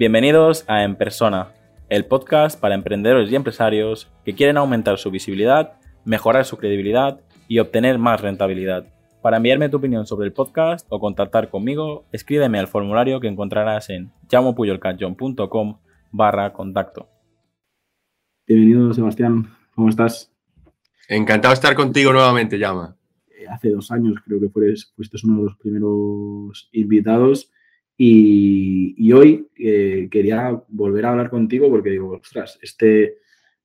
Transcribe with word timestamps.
Bienvenidos 0.00 0.64
a 0.66 0.82
En 0.82 0.96
Persona, 0.96 1.52
el 1.90 2.06
podcast 2.06 2.58
para 2.58 2.74
emprendedores 2.74 3.30
y 3.30 3.36
empresarios 3.36 4.10
que 4.24 4.34
quieren 4.34 4.56
aumentar 4.56 4.96
su 4.96 5.10
visibilidad, 5.10 5.74
mejorar 6.06 6.46
su 6.46 6.56
credibilidad 6.56 7.20
y 7.48 7.58
obtener 7.58 7.98
más 7.98 8.22
rentabilidad. 8.22 8.86
Para 9.20 9.36
enviarme 9.36 9.68
tu 9.68 9.76
opinión 9.76 10.06
sobre 10.06 10.26
el 10.26 10.32
podcast 10.32 10.86
o 10.88 11.00
contactar 11.00 11.50
conmigo, 11.50 12.06
escríbeme 12.12 12.58
al 12.58 12.66
formulario 12.66 13.20
que 13.20 13.28
encontrarás 13.28 13.90
en 13.90 14.10
llamopuyolcanchon.com 14.30 15.80
barra 16.12 16.54
contacto. 16.54 17.10
Bienvenido, 18.46 18.94
Sebastián. 18.94 19.50
¿Cómo 19.74 19.90
estás? 19.90 20.32
Encantado 21.10 21.52
de 21.52 21.56
estar 21.56 21.74
contigo 21.74 22.10
nuevamente, 22.10 22.58
Llama. 22.58 22.96
Eh, 23.38 23.46
hace 23.50 23.68
dos 23.68 23.90
años 23.90 24.14
creo 24.24 24.40
que 24.40 24.48
fuiste 24.48 25.18
uno 25.24 25.40
de 25.40 25.42
los 25.42 25.56
primeros 25.58 26.70
invitados 26.72 27.52
y, 28.02 29.12
hoy 29.12 29.46
eh, 29.58 30.08
quería 30.10 30.58
volver 30.68 31.04
a 31.04 31.10
hablar 31.10 31.28
contigo 31.28 31.68
porque 31.68 31.90
digo, 31.90 32.12
ostras, 32.12 32.58
este, 32.62 33.18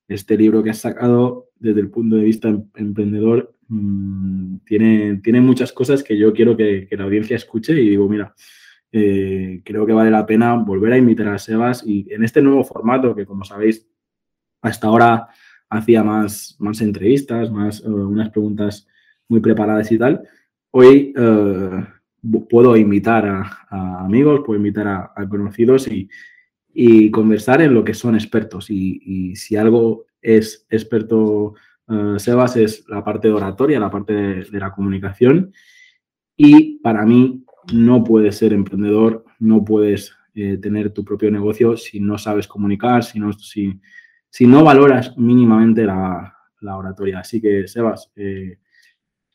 este 0.08 0.36
libro 0.36 0.62
que 0.62 0.68
has 0.68 0.78
sacado 0.78 1.48
desde 1.58 1.80
el 1.80 1.88
punto 1.88 2.16
de 2.16 2.24
vista 2.24 2.48
em, 2.48 2.68
emprendedor 2.74 3.54
mm, 3.68 4.56
tiene, 4.66 5.20
tiene 5.24 5.40
muchas 5.40 5.72
cosas 5.72 6.02
que 6.02 6.18
yo 6.18 6.34
quiero 6.34 6.54
que, 6.54 6.86
la 6.90 7.04
audiencia 7.04 7.34
escuche 7.34 7.72
y 7.80 7.88
digo, 7.88 8.10
mira, 8.10 8.34
eh, 8.92 9.62
creo 9.64 9.86
que 9.86 9.94
vale 9.94 10.10
la 10.10 10.26
pena 10.26 10.54
volver 10.54 10.92
a 10.92 10.98
invitar 10.98 11.28
a 11.28 11.38
Sebas 11.38 11.82
y 11.86 12.06
en 12.12 12.22
este 12.22 12.42
nuevo 12.42 12.62
formato 12.62 13.16
que 13.16 13.24
como 13.24 13.42
sabéis 13.42 13.88
hasta 14.60 14.88
ahora 14.88 15.28
hacía 15.70 16.04
más, 16.04 16.56
más 16.58 16.82
entrevistas, 16.82 17.50
más 17.50 17.80
eh, 17.80 17.88
unas 17.88 18.28
preguntas 18.28 18.86
muy 19.28 19.40
preparadas 19.40 19.90
y 19.90 19.96
tal, 19.96 20.28
hoy 20.72 21.14
puedo 22.48 22.76
invitar 22.76 23.26
a, 23.26 24.00
amigos, 24.00 24.42
puedo 24.44 24.58
invitar 24.58 25.12
a, 25.14 25.28
conocidos 25.28 25.88
y, 25.88 26.08
conversar 27.10 27.62
en 27.62 27.72
lo 27.72 27.84
que 27.84 27.94
son 27.94 28.14
expertos. 28.14 28.70
Y, 28.70 29.34
si 29.36 29.56
algo 29.56 30.06
es 30.20 30.66
experto 30.70 31.54
uh, 31.88 32.18
Sebas 32.18 32.56
es 32.56 32.84
la 32.88 33.04
parte 33.04 33.28
de 33.28 33.34
oratoria, 33.34 33.80
la 33.80 33.90
parte 33.90 34.12
de, 34.12 34.60
la 34.60 34.72
comunicación. 34.72 35.52
Y 36.36 36.78
para 36.80 37.04
mí 37.06 37.44
no 37.72 38.04
puedes 38.04 38.36
ser 38.36 38.52
emprendedor, 38.52 39.24
no 39.38 39.64
puedes 39.64 40.12
eh, 40.34 40.58
tener 40.58 40.90
tu 40.90 41.04
propio 41.04 41.30
negocio 41.30 41.76
si 41.76 41.98
no 41.98 42.18
sabes 42.18 42.46
comunicar, 42.46 43.02
si 43.02 43.18
no, 44.46 44.64
valoras 44.64 45.16
mínimamente 45.16 45.84
la, 45.84 46.32
oratoria. 46.60 47.20
Así 47.20 47.40
que, 47.40 47.66
Sebas, 47.66 48.12
eh, 48.16 48.58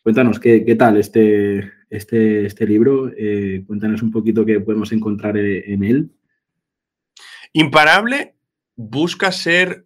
cuéntanos 0.03 0.39
qué 0.39 0.75
tal 0.77 0.97
este, 0.97 1.71
este, 1.91 2.45
este 2.47 2.65
libro. 2.65 3.11
Eh, 3.15 3.63
cuéntanos 3.67 4.01
un 4.01 4.11
poquito 4.11 4.45
qué 4.45 4.59
podemos 4.59 4.91
encontrar 4.91 5.37
en 5.37 5.83
él. 5.83 6.09
Imparable 7.53 8.35
busca 8.75 9.31
ser 9.31 9.85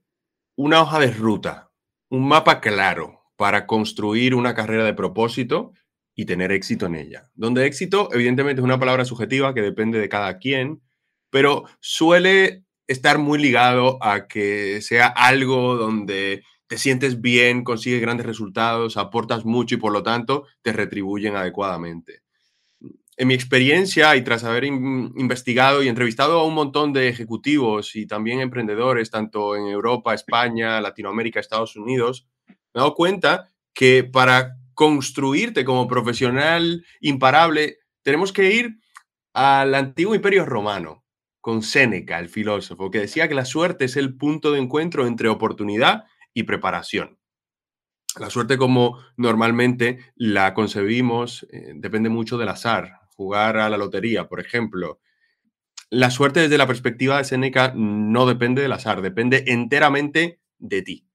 una 0.56 0.82
hoja 0.82 1.00
de 1.00 1.12
ruta, 1.12 1.72
un 2.10 2.28
mapa 2.28 2.62
claro 2.62 3.24
para 3.36 3.66
construir 3.66 4.36
una 4.36 4.54
carrera 4.54 4.86
de 4.86 4.94
propósito 4.94 5.74
y 6.16 6.26
tener 6.26 6.52
éxito 6.52 6.86
en 6.86 6.96
ella. 6.96 7.30
Donde 7.34 7.66
éxito, 7.66 8.10
evidentemente, 8.14 8.62
es 8.62 8.64
una 8.64 8.80
palabra 8.80 9.04
subjetiva 9.04 9.54
que 9.54 9.62
depende 9.62 10.00
de 10.00 10.08
cada 10.08 10.38
quien, 10.38 10.82
pero 11.30 11.66
suele 11.80 12.64
estar 12.88 13.18
muy 13.18 13.40
ligado 13.40 13.98
a 14.02 14.28
que 14.28 14.80
sea 14.82 15.08
algo 15.08 15.76
donde 15.76 16.44
te 16.68 16.78
sientes 16.78 17.22
bien, 17.22 17.64
consigues 17.64 18.02
grandes 18.02 18.26
resultados, 18.26 18.98
aportas 18.98 19.46
mucho 19.46 19.76
y 19.76 19.78
por 19.78 19.92
lo 19.92 20.04
tanto 20.04 20.46
te 20.62 20.74
retribuyen 20.74 21.36
adecuadamente. 21.36 22.22
En 23.18 23.30
mi 23.30 23.34
experiencia 23.34 24.16
y 24.18 24.24
tras 24.24 24.44
haber 24.44 24.66
investigado 24.66 25.82
y 25.82 25.88
entrevistado 25.88 26.40
a 26.40 26.46
un 26.46 26.54
montón 26.54 26.92
de 26.92 27.08
ejecutivos 27.08 27.96
y 27.96 28.08
también 28.08 28.42
emprendedores, 28.42 29.10
tanto 29.10 29.56
en 29.56 29.68
Europa, 29.68 30.14
España, 30.14 30.82
Latinoamérica, 30.82 31.40
Estados 31.40 31.78
Unidos, 31.78 32.28
me 32.48 32.56
he 32.76 32.80
dado 32.80 32.94
cuenta 32.94 33.48
que 33.74 34.04
para 34.04 34.58
construirte 34.74 35.64
como 35.64 35.88
profesional 35.88 36.86
imparable, 37.00 37.78
tenemos 38.02 38.34
que 38.34 38.54
ir 38.54 38.80
al 39.34 39.74
antiguo 39.76 40.14
imperio 40.14 40.46
romano, 40.46 41.06
con 41.40 41.62
Séneca, 41.62 42.20
el 42.20 42.28
filósofo, 42.28 42.92
que 42.92 43.00
decía 43.00 43.28
que 43.28 43.36
la 43.36 43.46
suerte 43.46 43.86
es 43.86 43.96
el 43.96 44.18
punto 44.18 44.52
de 44.52 44.60
encuentro 44.60 45.06
entre 45.08 45.30
oportunidad 45.30 46.06
y 46.36 46.44
preparación. 46.44 47.18
La 48.20 48.30
suerte 48.30 48.58
como 48.58 49.00
normalmente 49.18 50.00
la 50.16 50.54
concebimos 50.54 51.48
eh, 51.52 51.74
depende 51.76 52.10
mucho 52.10 52.38
del 52.38 52.50
azar. 52.50 53.00
Jugar 53.16 53.58
a 53.58 53.70
la 53.70 53.78
lotería, 53.78 54.28
por 54.28 54.40
ejemplo. 54.40 55.00
La 55.90 56.12
suerte 56.12 56.42
desde 56.42 56.58
la 56.58 56.68
perspectiva 56.68 57.18
de 57.18 57.24
Seneca 57.24 57.74
no 57.76 58.26
depende 58.26 58.62
del 58.62 58.74
azar, 58.74 59.02
depende 59.02 59.46
enteramente 59.48 60.40
de 60.60 60.82
ti. 60.82 61.08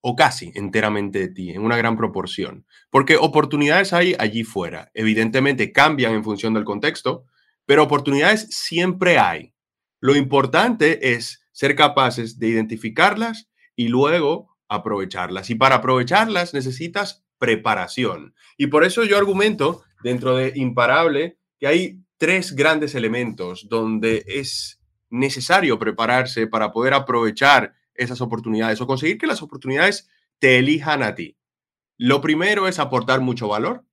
O 0.00 0.14
casi 0.14 0.52
enteramente 0.54 1.18
de 1.18 1.28
ti, 1.28 1.50
en 1.50 1.62
una 1.62 1.76
gran 1.76 1.96
proporción. 1.96 2.66
Porque 2.90 3.16
oportunidades 3.16 3.92
hay 3.92 4.14
allí 4.18 4.44
fuera. 4.44 4.90
Evidentemente 4.94 5.72
cambian 5.72 6.12
en 6.12 6.24
función 6.24 6.54
del 6.54 6.64
contexto, 6.64 7.24
pero 7.66 7.82
oportunidades 7.82 8.48
siempre 8.50 9.18
hay. 9.18 9.54
Lo 10.00 10.16
importante 10.16 11.14
es 11.14 11.42
ser 11.52 11.74
capaces 11.74 12.38
de 12.38 12.48
identificarlas 12.48 13.50
y 13.74 13.88
luego 13.88 14.47
aprovecharlas. 14.68 15.50
Y 15.50 15.54
para 15.54 15.76
aprovecharlas 15.76 16.54
necesitas 16.54 17.24
preparación. 17.38 18.34
Y 18.56 18.66
por 18.66 18.84
eso 18.84 19.04
yo 19.04 19.16
argumento 19.16 19.82
dentro 20.02 20.36
de 20.36 20.52
Imparable 20.54 21.38
que 21.58 21.66
hay 21.66 22.00
tres 22.18 22.54
grandes 22.54 22.94
elementos 22.94 23.68
donde 23.68 24.24
es 24.26 24.80
necesario 25.10 25.78
prepararse 25.78 26.46
para 26.46 26.72
poder 26.72 26.94
aprovechar 26.94 27.74
esas 27.94 28.20
oportunidades 28.20 28.80
o 28.80 28.86
conseguir 28.86 29.18
que 29.18 29.26
las 29.26 29.42
oportunidades 29.42 30.08
te 30.38 30.58
elijan 30.58 31.02
a 31.02 31.14
ti. 31.14 31.36
Lo 31.96 32.20
primero 32.20 32.68
es 32.68 32.78
aportar 32.78 33.20
mucho 33.20 33.48
valor. 33.48 33.84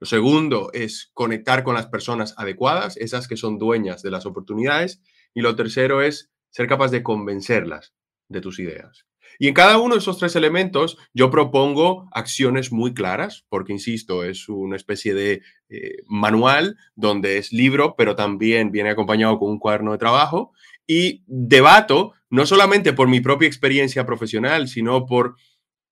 Lo 0.00 0.06
segundo 0.06 0.70
es 0.72 1.10
conectar 1.14 1.64
con 1.64 1.74
las 1.74 1.86
personas 1.86 2.34
adecuadas, 2.36 2.96
esas 2.96 3.26
que 3.26 3.36
son 3.36 3.58
dueñas 3.58 4.02
de 4.02 4.10
las 4.10 4.26
oportunidades. 4.26 5.00
Y 5.34 5.40
lo 5.40 5.56
tercero 5.56 6.02
es 6.02 6.30
ser 6.50 6.68
capaz 6.68 6.90
de 6.90 7.02
convencerlas 7.02 7.94
de 8.28 8.40
tus 8.40 8.58
ideas. 8.60 9.06
Y 9.38 9.48
en 9.48 9.54
cada 9.54 9.78
uno 9.78 9.94
de 9.94 10.00
esos 10.00 10.18
tres 10.18 10.36
elementos 10.36 10.96
yo 11.12 11.30
propongo 11.30 12.08
acciones 12.12 12.72
muy 12.72 12.94
claras, 12.94 13.44
porque, 13.48 13.72
insisto, 13.72 14.24
es 14.24 14.48
una 14.48 14.76
especie 14.76 15.14
de 15.14 15.42
eh, 15.68 15.96
manual 16.06 16.76
donde 16.94 17.38
es 17.38 17.52
libro, 17.52 17.94
pero 17.96 18.16
también 18.16 18.70
viene 18.70 18.90
acompañado 18.90 19.38
con 19.38 19.50
un 19.50 19.58
cuaderno 19.58 19.92
de 19.92 19.98
trabajo. 19.98 20.52
Y 20.86 21.22
debato, 21.26 22.12
no 22.30 22.46
solamente 22.46 22.92
por 22.92 23.08
mi 23.08 23.20
propia 23.20 23.48
experiencia 23.48 24.04
profesional, 24.06 24.68
sino 24.68 25.06
por 25.06 25.36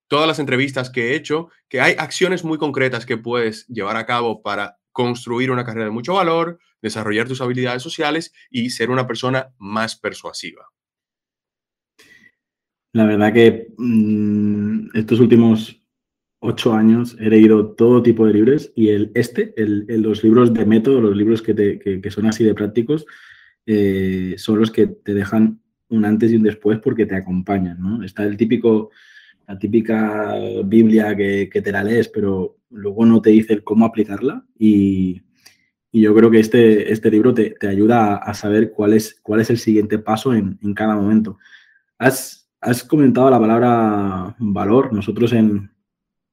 todas 0.08 0.28
las 0.28 0.38
entrevistas 0.38 0.90
que 0.90 1.10
he 1.10 1.14
hecho, 1.14 1.48
que 1.68 1.80
hay 1.80 1.94
acciones 1.98 2.44
muy 2.44 2.58
concretas 2.58 3.06
que 3.06 3.16
puedes 3.16 3.66
llevar 3.68 3.96
a 3.96 4.04
cabo 4.04 4.42
para 4.42 4.78
construir 4.92 5.50
una 5.50 5.64
carrera 5.64 5.86
de 5.86 5.90
mucho 5.90 6.14
valor, 6.14 6.58
desarrollar 6.82 7.26
tus 7.26 7.40
habilidades 7.40 7.82
sociales 7.82 8.32
y 8.50 8.70
ser 8.70 8.90
una 8.90 9.06
persona 9.06 9.54
más 9.56 9.96
persuasiva. 9.96 10.66
La 12.92 13.06
verdad 13.06 13.32
que 13.32 13.72
mm, 13.78 14.88
estos 14.94 15.18
últimos 15.20 15.82
ocho 16.40 16.74
años 16.74 17.16
he 17.20 17.30
leído 17.30 17.68
todo 17.68 18.02
tipo 18.02 18.26
de 18.26 18.34
libros 18.34 18.72
y 18.74 18.88
el, 18.88 19.12
este, 19.14 19.54
el, 19.56 19.86
los 20.02 20.22
libros 20.24 20.52
de 20.52 20.66
método, 20.66 21.00
los 21.00 21.16
libros 21.16 21.40
que, 21.40 21.54
te, 21.54 22.10
son 22.10 22.26
así 22.26 22.44
de 22.44 22.54
prácticos, 22.54 23.06
eh, 23.64 24.34
son 24.36 24.58
los 24.58 24.70
que 24.70 24.88
te 24.88 25.14
dejan 25.14 25.60
un 25.88 26.04
antes 26.04 26.32
y 26.32 26.36
un 26.36 26.42
después 26.42 26.80
porque 26.80 27.06
te 27.06 27.14
acompañan. 27.14 27.80
¿no? 27.80 28.02
Está 28.02 28.24
el 28.24 28.36
típico, 28.36 28.90
la 29.46 29.58
típica 29.58 30.34
Biblia 30.64 31.16
que, 31.16 31.48
te 31.48 31.72
la 31.72 31.84
lees, 31.84 32.08
pero 32.08 32.58
luego 32.70 33.06
no 33.06 33.22
te 33.22 33.30
dice 33.30 33.60
cómo 33.62 33.86
aplicarla 33.86 34.44
y, 34.58 35.22
yo 35.94 36.14
creo 36.14 36.30
que 36.30 36.40
este, 36.40 36.90
este 36.90 37.10
libro 37.10 37.34
te, 37.34 37.54
ayuda 37.68 38.16
a, 38.16 38.32
saber 38.32 38.72
cuál 38.72 38.94
es, 38.94 39.20
cuál 39.22 39.42
es 39.42 39.50
el 39.50 39.58
siguiente 39.58 39.98
paso 39.98 40.32
en, 40.32 40.58
en 40.62 40.72
cada 40.72 40.96
momento. 40.96 41.36
Has, 41.98 42.41
Has 42.64 42.84
comentado 42.84 43.28
la 43.28 43.40
palabra 43.40 44.36
valor. 44.38 44.92
Nosotros 44.92 45.32
en, 45.32 45.68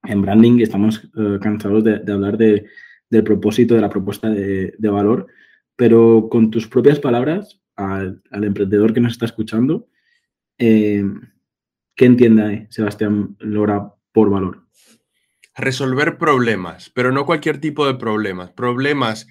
branding 0.03 0.59
estamos 0.59 1.09
eh, 1.17 1.39
cansados 1.41 1.83
de, 1.83 2.03
hablar 2.07 2.37
del 2.37 3.23
propósito 3.23 3.73
de 3.73 3.81
la 3.81 3.89
propuesta 3.89 4.29
de, 4.29 4.89
valor, 4.89 5.25
pero 5.75 6.27
con 6.29 6.51
tus 6.51 6.67
propias 6.67 6.99
palabras, 6.99 7.59
al, 7.75 8.21
emprendedor 8.31 8.93
que 8.93 8.99
nos 8.99 9.13
está 9.13 9.25
escuchando, 9.25 9.87
eh, 10.59 11.03
¿qué 11.95 12.05
entiende 12.05 12.67
Sebastián 12.69 13.35
Lora 13.39 13.91
por 14.11 14.29
valor? 14.29 14.67
Resolver 15.55 16.19
problemas, 16.19 16.91
pero 16.91 17.11
no 17.11 17.25
cualquier 17.25 17.59
tipo 17.59 17.87
de 17.87 17.95
problemas. 17.95 18.51
Problemas 18.51 19.25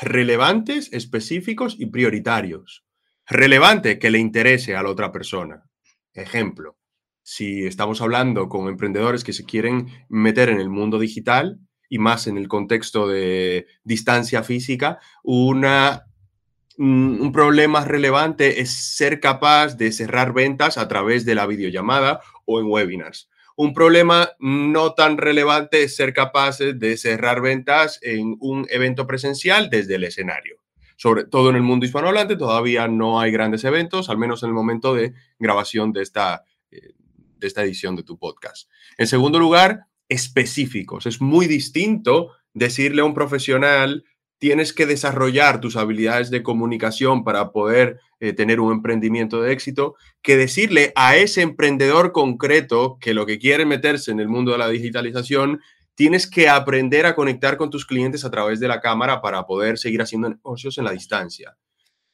relevantes, 0.00 0.90
específicos 0.94 1.76
y 1.78 1.86
prioritarios. 1.86 2.86
Relevante 3.26 3.98
que 3.98 4.10
le 4.10 4.18
interese 4.18 4.74
a 4.74 4.82
la 4.82 4.88
otra 4.88 5.12
persona. 5.12 5.69
Ejemplo, 6.14 6.76
si 7.22 7.66
estamos 7.66 8.00
hablando 8.00 8.48
con 8.48 8.68
emprendedores 8.68 9.22
que 9.22 9.32
se 9.32 9.44
quieren 9.44 9.86
meter 10.08 10.48
en 10.48 10.60
el 10.60 10.68
mundo 10.68 10.98
digital 10.98 11.60
y 11.88 11.98
más 11.98 12.26
en 12.26 12.36
el 12.36 12.48
contexto 12.48 13.06
de 13.06 13.66
distancia 13.84 14.42
física, 14.42 14.98
un 15.22 15.62
problema 17.32 17.84
relevante 17.84 18.60
es 18.60 18.96
ser 18.96 19.20
capaz 19.20 19.76
de 19.76 19.92
cerrar 19.92 20.32
ventas 20.32 20.78
a 20.78 20.88
través 20.88 21.24
de 21.24 21.36
la 21.36 21.46
videollamada 21.46 22.20
o 22.44 22.58
en 22.58 22.66
webinars. 22.66 23.28
Un 23.56 23.74
problema 23.74 24.30
no 24.38 24.94
tan 24.94 25.18
relevante 25.18 25.82
es 25.82 25.94
ser 25.94 26.12
capaces 26.14 26.78
de 26.78 26.96
cerrar 26.96 27.40
ventas 27.42 27.98
en 28.02 28.36
un 28.40 28.66
evento 28.70 29.06
presencial 29.06 29.68
desde 29.70 29.96
el 29.96 30.04
escenario. 30.04 30.56
Sobre 31.00 31.24
todo 31.24 31.48
en 31.48 31.56
el 31.56 31.62
mundo 31.62 31.86
hispanohablante 31.86 32.36
todavía 32.36 32.86
no 32.86 33.20
hay 33.20 33.30
grandes 33.30 33.64
eventos, 33.64 34.10
al 34.10 34.18
menos 34.18 34.42
en 34.42 34.50
el 34.50 34.54
momento 34.54 34.94
de 34.94 35.14
grabación 35.38 35.94
de 35.94 36.02
esta, 36.02 36.44
eh, 36.70 36.90
de 37.38 37.46
esta 37.46 37.62
edición 37.62 37.96
de 37.96 38.02
tu 38.02 38.18
podcast. 38.18 38.68
En 38.98 39.06
segundo 39.06 39.38
lugar, 39.38 39.86
específicos. 40.10 41.06
Es 41.06 41.22
muy 41.22 41.46
distinto 41.46 42.32
decirle 42.52 43.00
a 43.00 43.06
un 43.06 43.14
profesional 43.14 44.04
tienes 44.36 44.74
que 44.74 44.84
desarrollar 44.84 45.62
tus 45.62 45.76
habilidades 45.76 46.30
de 46.30 46.42
comunicación 46.42 47.24
para 47.24 47.50
poder 47.50 47.98
eh, 48.20 48.34
tener 48.34 48.60
un 48.60 48.70
emprendimiento 48.70 49.40
de 49.40 49.52
éxito, 49.52 49.94
que 50.20 50.36
decirle 50.36 50.92
a 50.96 51.16
ese 51.16 51.40
emprendedor 51.40 52.12
concreto 52.12 52.98
que 53.00 53.14
lo 53.14 53.24
que 53.24 53.38
quiere 53.38 53.64
meterse 53.64 54.10
en 54.10 54.20
el 54.20 54.28
mundo 54.28 54.52
de 54.52 54.58
la 54.58 54.68
digitalización, 54.68 55.62
tienes 56.00 56.26
que 56.26 56.48
aprender 56.48 57.04
a 57.04 57.14
conectar 57.14 57.58
con 57.58 57.68
tus 57.68 57.84
clientes 57.84 58.24
a 58.24 58.30
través 58.30 58.58
de 58.58 58.66
la 58.66 58.80
cámara 58.80 59.20
para 59.20 59.44
poder 59.44 59.76
seguir 59.76 60.00
haciendo 60.00 60.30
negocios 60.30 60.78
en 60.78 60.84
la 60.84 60.92
distancia. 60.92 61.58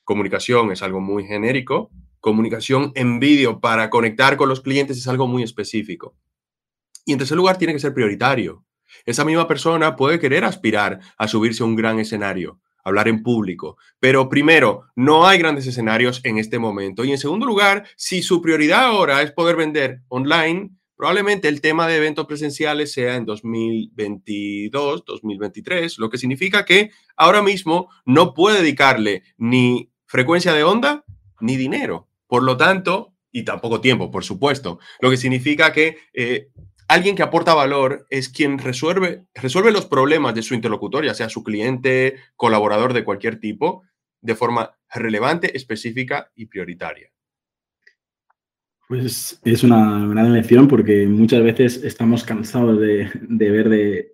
Comunicación 0.03 0.73
es 0.73 0.83
algo 0.83 1.01
muy 1.01 1.25
genérico, 1.25 1.93
comunicación 2.19 2.91
en 2.97 3.21
vídeo 3.21 3.61
para 3.61 3.89
conectar 3.89 4.37
con 4.37 4.49
los 4.49 4.61
clientes 4.61 4.99
es 4.99 5.07
algo 5.07 5.29
muy 5.29 5.45
específico. 5.45 6.17
Y 7.05 7.13
en 7.13 7.19
tercer 7.19 7.37
lugar, 7.37 7.59
tiene 7.59 7.75
que 7.75 7.79
ser 7.79 7.95
prioritario. 7.95 8.65
Esa 9.05 9.25
misma 9.25 9.47
persona 9.47 9.95
puede 9.95 10.19
querer 10.19 10.45
aspirar 10.45 10.99
a 11.17 11.29
subirse 11.29 11.63
a 11.63 11.67
un 11.67 11.77
gran 11.77 12.01
escenario, 12.01 12.59
hablar 12.83 13.07
en 13.07 13.23
público, 13.23 13.77
pero 14.01 14.29
primero, 14.29 14.87
no 14.97 15.29
hay 15.29 15.39
grandes 15.39 15.65
escenarios 15.69 16.21
en 16.25 16.39
este 16.39 16.59
momento. 16.59 17.05
Y 17.05 17.13
en 17.13 17.19
segundo 17.19 17.47
lugar, 17.47 17.87
si 17.95 18.21
su 18.21 18.43
prioridad 18.43 18.87
ahora 18.87 19.23
es 19.23 19.31
poder 19.31 19.55
vender 19.55 20.01
online, 20.09 20.76
probablemente 20.97 21.49
el 21.49 21.61
tema 21.61 21.87
de 21.87 21.97
eventos 21.97 22.27
presenciales 22.27 22.93
sea 22.93 23.17
en 23.17 23.27
2022, 23.27 25.05
2023, 25.05 25.99
lo 25.99 26.11
que 26.11 26.19
significa 26.19 26.65
que 26.65 26.91
ahora 27.17 27.43
mismo 27.43 27.91
no 28.05 28.35
puede 28.35 28.61
dedicarle 28.61 29.23
ni 29.37 29.91
frecuencia 30.07 30.53
de 30.53 30.65
onda 30.65 31.05
ni 31.41 31.57
dinero. 31.57 32.09
Por 32.27 32.43
lo 32.43 32.57
tanto, 32.57 33.15
y 33.31 33.45
tampoco 33.45 33.81
tiempo, 33.81 34.11
por 34.11 34.25
supuesto, 34.25 34.79
lo 35.01 35.11
que 35.11 35.17
significa 35.17 35.73
que 35.73 35.99
eh, 36.15 36.49
alguien 36.89 37.15
que 37.15 37.23
aporta 37.23 37.55
valor 37.55 38.07
es 38.11 38.29
quien 38.29 38.59
resuelve, 38.59 39.27
resuelve 39.35 39.73
los 39.73 39.87
problemas 39.87 40.35
de 40.35 40.43
su 40.43 40.55
interlocutor, 40.55 41.05
ya 41.05 41.15
sea 41.15 41.29
su 41.29 41.45
cliente, 41.45 42.17
colaborador 42.37 42.95
de 42.95 43.05
cualquier 43.05 43.39
tipo, 43.39 43.83
de 44.23 44.35
forma 44.35 44.77
relevante, 44.89 45.57
específica 45.57 46.33
y 46.35 46.47
prioritaria. 46.47 47.13
Pues 48.89 49.41
es 49.45 49.65
una 49.65 50.07
gran 50.07 50.33
lección 50.33 50.69
porque 50.69 51.07
muchas 51.07 51.43
veces 51.43 51.83
estamos 51.83 52.23
cansados 52.23 52.81
de, 52.81 53.11
ver, 53.29 53.69
de, 53.69 54.13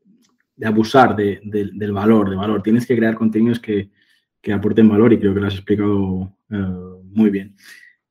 abusar 0.65 1.15
del 1.15 1.93
valor, 1.93 2.31
de 2.31 2.37
valor. 2.37 2.63
Tienes 2.63 2.87
que 2.87 2.97
crear 2.97 3.15
contenidos 3.15 3.61
que, 3.61 3.91
aporten 4.53 4.89
valor 4.89 5.13
y 5.13 5.19
creo 5.19 5.35
que 5.35 5.41
lo 5.41 5.47
has 5.47 5.55
explicado 5.55 6.37
eh, 6.51 6.57
muy 7.05 7.31
bien. 7.31 7.55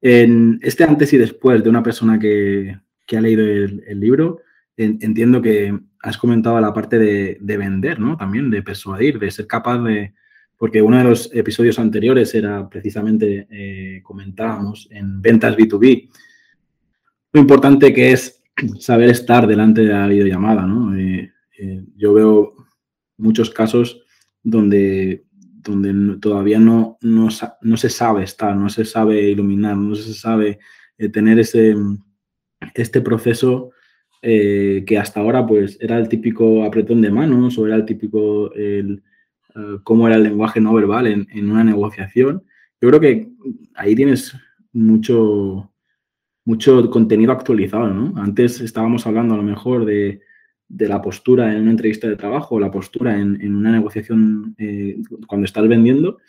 En 0.02 0.60
este 0.62 0.84
antes 0.84 1.12
y 1.14 1.18
después 1.18 1.64
de 1.64 1.70
una 1.70 1.84
persona 1.84 2.20
que, 2.20 2.78
ha 3.16 3.22
leído 3.22 3.44
el 3.44 4.00
libro, 4.00 4.42
entiendo 4.78 5.42
que 5.42 5.78
has 6.02 6.18
comentado 6.18 6.60
la 6.60 6.74
parte 6.74 6.98
de, 6.98 7.58
vender, 7.58 8.00
¿no? 8.00 8.18
También 8.18 8.50
de 8.50 8.64
persuadir, 8.64 9.20
de 9.20 9.32
ser 9.32 9.48
capaz 9.48 9.80
de... 9.80 10.14
Porque 10.58 10.82
uno 10.82 10.98
de 10.98 11.04
los 11.04 11.34
episodios 11.34 11.80
anteriores 11.80 12.36
era 12.36 12.70
precisamente, 12.70 13.48
eh, 13.50 14.02
comentábamos, 14.04 14.88
en 14.92 15.20
ventas 15.20 15.58
B2B, 15.58 16.10
lo 17.34 17.42
importante 17.42 17.94
que 17.94 18.12
es 18.12 18.42
saber 18.80 19.10
estar 19.10 19.48
delante 19.48 19.82
de 19.82 19.94
la 19.94 20.08
videollamada, 20.08 20.66
¿no? 20.66 20.96
Eh, 20.96 21.32
eh, 21.58 21.84
yo 21.96 22.14
veo 22.14 22.54
muchos 23.18 23.50
casos 23.50 24.04
donde, 24.44 25.26
donde 25.34 26.18
todavía 26.20 26.60
no, 26.60 26.98
no, 27.02 27.30
no, 27.62 27.78
se 27.78 27.90
sabe 27.90 28.24
estar, 28.24 28.56
no 28.56 28.70
se 28.70 28.86
sabe 28.86 29.30
iluminar, 29.30 29.78
no 29.78 29.96
se 29.96 30.14
sabe 30.14 30.60
tener 31.12 31.40
ese, 31.40 31.76
este 32.76 33.02
proceso 33.02 33.72
eh, 34.24 34.84
que 34.86 35.00
hasta 35.00 35.20
ahora 35.20 35.46
pues 35.48 35.78
era 35.82 35.98
el 35.98 36.08
típico 36.08 36.64
apretón 36.64 37.02
de 37.02 37.10
manos 37.10 37.58
o 37.58 37.66
era 37.66 37.76
el 37.76 37.86
típico 37.86 38.54
el, 38.54 39.02
eh, 39.56 39.78
cómo 39.84 40.08
era 40.08 40.18
el 40.18 40.24
lenguaje 40.24 40.62
no 40.62 40.74
verbal 40.74 41.08
en, 41.08 41.50
una 41.50 41.64
negociación. 41.64 42.44
Yo 42.80 42.90
creo 42.90 43.00
que 43.00 43.30
ahí 43.76 43.96
tienes 43.96 44.36
mucho, 44.74 45.71
mucho 46.46 46.90
contenido 46.90 47.32
actualizado, 47.32 47.88
¿no? 47.94 48.20
Antes 48.22 48.62
estábamos 48.62 49.06
hablando 49.06 49.34
a 49.34 49.38
lo 49.38 49.44
mejor 49.44 49.86
de, 49.86 50.22
la 50.70 51.02
postura 51.02 51.52
en 51.52 51.64
una 51.64 51.72
entrevista 51.72 52.08
de 52.08 52.16
trabajo, 52.16 52.60
la 52.60 52.72
postura 52.72 53.20
en, 53.20 53.56
una 53.56 53.72
negociación 53.72 54.56
eh, 54.58 54.98
cuando 55.28 55.46
estás 55.46 55.68
vendiendo. 55.68 56.20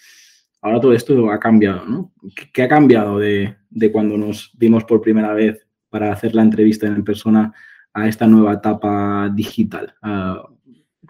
Ahora 0.61 0.81
todo 0.81 0.93
esto 0.93 1.31
ha 1.31 1.38
cambiado, 1.38 1.87
¿no? 1.87 2.12
¿Qué, 2.53 2.62
ha 2.62 2.69
cambiado 2.69 3.19
de, 3.19 3.56
de, 3.70 3.93
cuando 3.93 4.17
nos 4.19 4.50
vimos 4.55 4.85
por 4.85 5.00
primera 5.00 5.32
vez 5.32 5.67
para 5.88 6.12
hacer 6.12 6.35
la 6.35 6.43
entrevista 6.43 6.87
en 6.87 7.05
persona 7.05 7.53
a 7.93 8.09
esta 8.09 8.26
nueva 8.26 8.55
etapa 8.55 9.31
digital? 9.35 9.94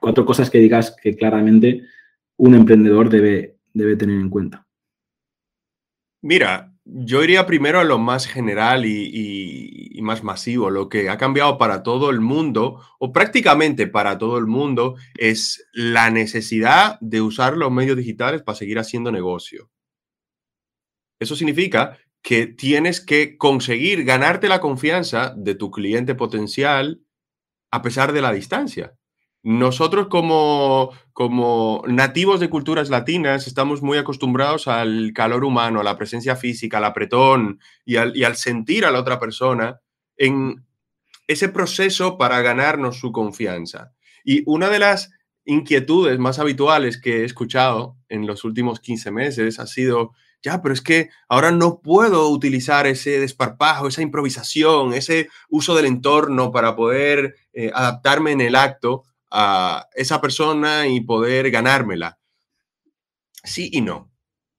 cuatro 0.02 0.26
cosas 0.26 0.50
que 0.50 0.58
digas 0.58 0.96
que 1.00 1.14
claramente 1.14 1.86
un 2.36 2.54
emprendedor 2.56 3.08
debe, 3.08 3.58
debe 3.72 3.96
tener 3.96 4.20
en 4.20 4.28
cuenta. 4.28 4.66
Mira, 6.22 6.71
yo 6.84 7.22
iría 7.22 7.46
primero 7.46 7.80
a 7.80 7.84
lo 7.84 7.98
más 7.98 8.26
general 8.26 8.84
y, 8.86 10.00
más 10.02 10.24
masivo. 10.24 10.68
Lo 10.70 10.88
que 10.88 11.08
ha 11.08 11.16
cambiado 11.16 11.58
para 11.58 11.84
todo 11.84 12.10
el 12.10 12.20
mundo, 12.20 12.82
o 12.98 13.12
prácticamente 13.12 13.86
para 13.86 14.18
todo 14.18 14.36
el 14.36 14.46
mundo, 14.46 14.96
es 15.16 15.64
la 15.72 16.10
necesidad 16.10 16.98
de 17.00 17.20
usar 17.20 17.56
los 17.56 17.70
medios 17.70 17.96
digitales 17.96 18.42
para 18.42 18.58
seguir 18.58 18.80
haciendo 18.80 19.12
negocio. 19.12 19.70
Eso 21.20 21.36
significa 21.36 21.98
que 22.20 22.46
tienes 22.48 23.00
que 23.00 23.36
conseguir 23.36 24.04
ganarte 24.04 24.48
la 24.48 24.60
confianza 24.60 25.34
de 25.36 25.54
tu 25.54 25.70
cliente 25.70 26.16
potencial 26.16 27.00
a 27.70 27.80
pesar 27.80 28.12
de 28.12 28.22
la 28.22 28.32
distancia. 28.32 28.96
Nosotros 29.44 30.06
como, 30.06 30.92
como 31.12 31.82
nativos 31.88 32.38
de 32.38 32.48
culturas 32.48 32.90
latinas 32.90 33.48
estamos 33.48 33.82
muy 33.82 33.98
acostumbrados 33.98 34.68
al 34.68 35.12
calor 35.12 35.44
humano, 35.44 35.80
a 35.80 35.84
la 35.84 35.96
presencia 35.96 36.36
física, 36.36 36.78
al 36.78 36.84
apretón 36.84 37.58
y 37.84 37.96
al, 37.96 38.16
y 38.16 38.22
al 38.22 38.36
sentir 38.36 38.84
a 38.84 38.92
la 38.92 39.00
otra 39.00 39.18
persona 39.18 39.80
en 40.16 40.64
ese 41.26 41.48
proceso 41.48 42.18
para 42.18 42.40
ganarnos 42.40 42.98
su 42.98 43.10
confianza. 43.10 43.92
Y 44.24 44.44
una 44.46 44.68
de 44.68 44.78
las 44.78 45.10
inquietudes 45.44 46.18
más 46.20 46.38
habituales 46.38 47.00
que 47.00 47.22
he 47.22 47.24
escuchado 47.24 47.96
en 48.08 48.28
los 48.28 48.44
últimos 48.44 48.78
15 48.78 49.10
meses 49.10 49.58
ha 49.58 49.66
sido 49.66 50.12
ya, 50.44 50.60
pero 50.60 50.74
es 50.74 50.80
que 50.80 51.10
ahora 51.28 51.52
no 51.52 51.80
puedo 51.80 52.28
utilizar 52.28 52.86
ese 52.86 53.20
desparpajo, 53.20 53.86
esa 53.86 54.02
improvisación, 54.02 54.92
ese 54.92 55.28
uso 55.48 55.74
del 55.76 55.86
entorno 55.86 56.50
para 56.50 56.74
poder 56.74 57.36
eh, 57.52 57.70
adaptarme 57.72 58.32
en 58.32 58.40
el 58.40 58.56
acto 58.56 59.04
a 59.32 59.88
esa 59.94 60.20
persona 60.20 60.86
y 60.86 61.00
poder 61.00 61.50
ganármela. 61.50 62.18
Sí 63.42 63.70
y 63.72 63.80
no. 63.80 64.12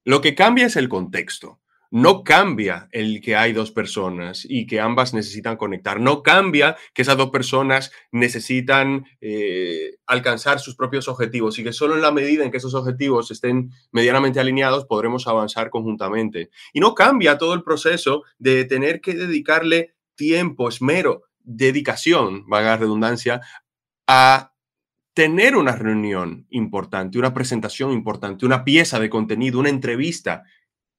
Lo 0.04 0.20
que 0.20 0.36
cambia 0.36 0.66
es 0.66 0.76
el 0.76 0.90
contexto 0.90 1.62
no 1.94 2.24
cambia 2.24 2.90
el 2.92 3.22
que 3.22 3.36
hay 3.36 3.54
dos 3.54 3.70
personas 3.70 4.48
y 4.50 4.66
que 4.66 4.80
ambas 4.80 5.14
necesitan 5.14 5.58
conectar. 5.58 6.00
No 6.00 6.24
cambia 6.24 6.76
que 6.92 7.04
esas 7.04 7.18
dos 7.18 7.30
personas 7.30 7.92
necesitan 8.12 9.06
eh, 9.22 9.98
alcanzar 10.08 10.60
sus 10.60 10.76
propios 10.76 11.08
objetivos 11.08 11.60
y 11.60 11.64
que 11.64 11.72
solo 11.72 11.94
en 11.94 12.02
la 12.02 12.12
medida 12.12 12.44
en 12.44 12.50
que 12.50 12.58
esos 12.58 12.74
objetivos 12.74 13.30
estén 13.30 13.70
medianamente 13.92 14.40
alineados 14.40 14.86
podremos 14.86 15.28
avanzar 15.28 15.70
conjuntamente. 15.70 16.50
Y 16.74 16.80
no 16.80 16.96
cambia 16.96 17.38
todo 17.38 17.54
el 17.54 17.62
proceso 17.62 18.24
de 18.40 18.66
tener 18.66 19.00
que 19.00 19.14
dedicarle 19.14 19.94
tiempo, 20.16 20.70
esmero, 20.70 21.26
dedicación, 21.44 22.48
vaga 22.48 22.76
redundancia, 22.76 23.42
a 24.08 24.53
tener 25.14 25.56
una 25.56 25.76
reunión 25.76 26.48
importante, 26.50 27.20
una 27.20 27.34
presentación 27.34 27.92
importante, 27.92 28.46
una 28.46 28.64
pieza 28.64 29.00
de 29.00 29.10
contenido, 29.10 29.60
una 29.60 29.70
entrevista 29.70 30.44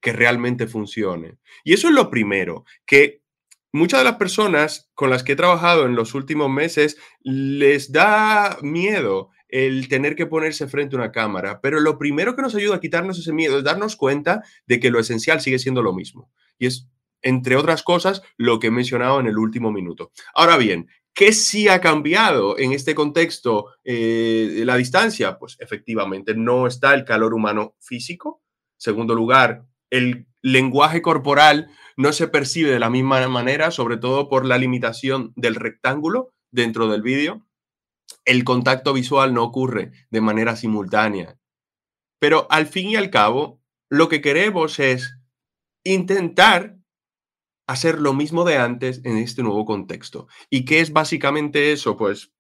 que 0.00 0.12
realmente 0.12 0.66
funcione. 0.66 1.38
Y 1.64 1.73
eso 1.73 1.88
es 1.88 1.94
lo 1.94 2.11
primero, 2.11 2.64
que 2.87 3.23
muchas 3.73 4.00
de 4.00 4.04
las 4.04 4.16
personas 4.16 4.90
con 4.94 5.11
las 5.11 5.25
que 5.25 5.33
he 5.33 5.37
trabajado 5.37 5.87
en 5.87 5.97
los 5.97 6.14
últimos 6.14 6.49
meses 6.49 6.97
les 7.23 7.90
da 7.90 8.59
miedo 8.62 9.30
el 9.49 9.88
tener 9.88 10.14
que 10.14 10.26
ponerse 10.26 10.68
frente 10.68 10.94
a 10.94 10.99
una 10.99 11.12
cámara, 11.12 11.61
pero 11.61 11.80
lo 11.80 11.99
primero 11.99 12.35
que 12.35 12.42
nos 12.42 12.54
ayuda 12.54 12.76
a 12.76 12.80
quitarnos 12.80 13.18
ese 13.18 13.33
miedo 13.33 13.59
es 13.59 13.64
darnos 13.64 13.97
cuenta 13.97 14.42
de 14.66 14.80
que 14.80 14.90
lo 14.90 15.00
esencial 15.00 15.40
sigue 15.40 15.59
siendo 15.59 15.83
lo 15.83 15.92
mismo. 15.92 16.30
Y 16.59 16.66
es, 16.66 16.88
entre 17.23 17.56
otras 17.56 17.83
cosas, 17.83 18.23
lo 18.37 18.59
que 18.59 18.66
he 18.68 18.71
mencionado 18.71 19.21
en 19.21 19.26
el 19.26 19.38
último 19.38 19.73
minuto. 19.73 20.12
Ahora 20.35 20.56
bien, 20.56 20.88
¿Qué 21.14 21.33
sí 21.33 21.68
ha 21.68 21.80
cambiado 21.80 22.59
en 22.59 22.73
este 22.73 22.94
contexto 22.94 23.66
eh, 23.85 24.62
la 24.64 24.76
distancia? 24.76 25.38
Pues 25.38 25.56
efectivamente 25.61 26.35
no 26.35 26.66
está 26.66 26.92
el 26.94 27.04
calor 27.04 27.35
humano 27.35 27.76
físico, 27.80 28.44
Segundo 28.85 29.14
lugar, 29.14 29.64
el 29.90 30.26
lenguaje 30.42 31.00
corporal 31.00 31.71
no 31.97 32.12
se 32.12 32.28
percibe 32.28 32.71
de 32.71 32.78
la 32.78 32.90
misma 32.90 33.26
manera, 33.28 33.71
sobre 33.71 33.97
todo 33.97 34.28
por 34.28 34.44
la 34.44 34.59
limitación 34.59 35.33
del 35.37 35.54
rectángulo 35.54 36.35
dentro 36.50 36.88
del 36.88 37.00
vídeo. 37.00 37.47
El 38.26 38.44
contacto 38.44 38.92
visual 38.92 39.33
no 39.33 39.42
ocurre 39.42 39.92
de 40.11 40.21
manera 40.21 40.54
simultánea. 40.54 41.38
Pero 42.18 42.47
al 42.50 42.66
fin 42.66 42.90
y 42.90 42.97
al 42.97 43.09
cabo, 43.09 43.59
lo 43.88 44.11
que 44.11 44.21
queremos 44.21 44.78
es 44.78 45.18
intentar 45.83 46.74
hacer 47.66 48.00
lo 48.00 48.12
mismo 48.12 48.44
de 48.44 48.59
antes 48.59 49.00
en 49.04 49.16
este 49.16 49.42
nuevo 49.42 49.64
contexto. 49.64 50.28
¿Y 50.50 50.64
qué 50.64 50.80
es 50.80 50.92
básicamente 50.92 51.73
eso? 51.73 51.97
Pues 51.97 52.33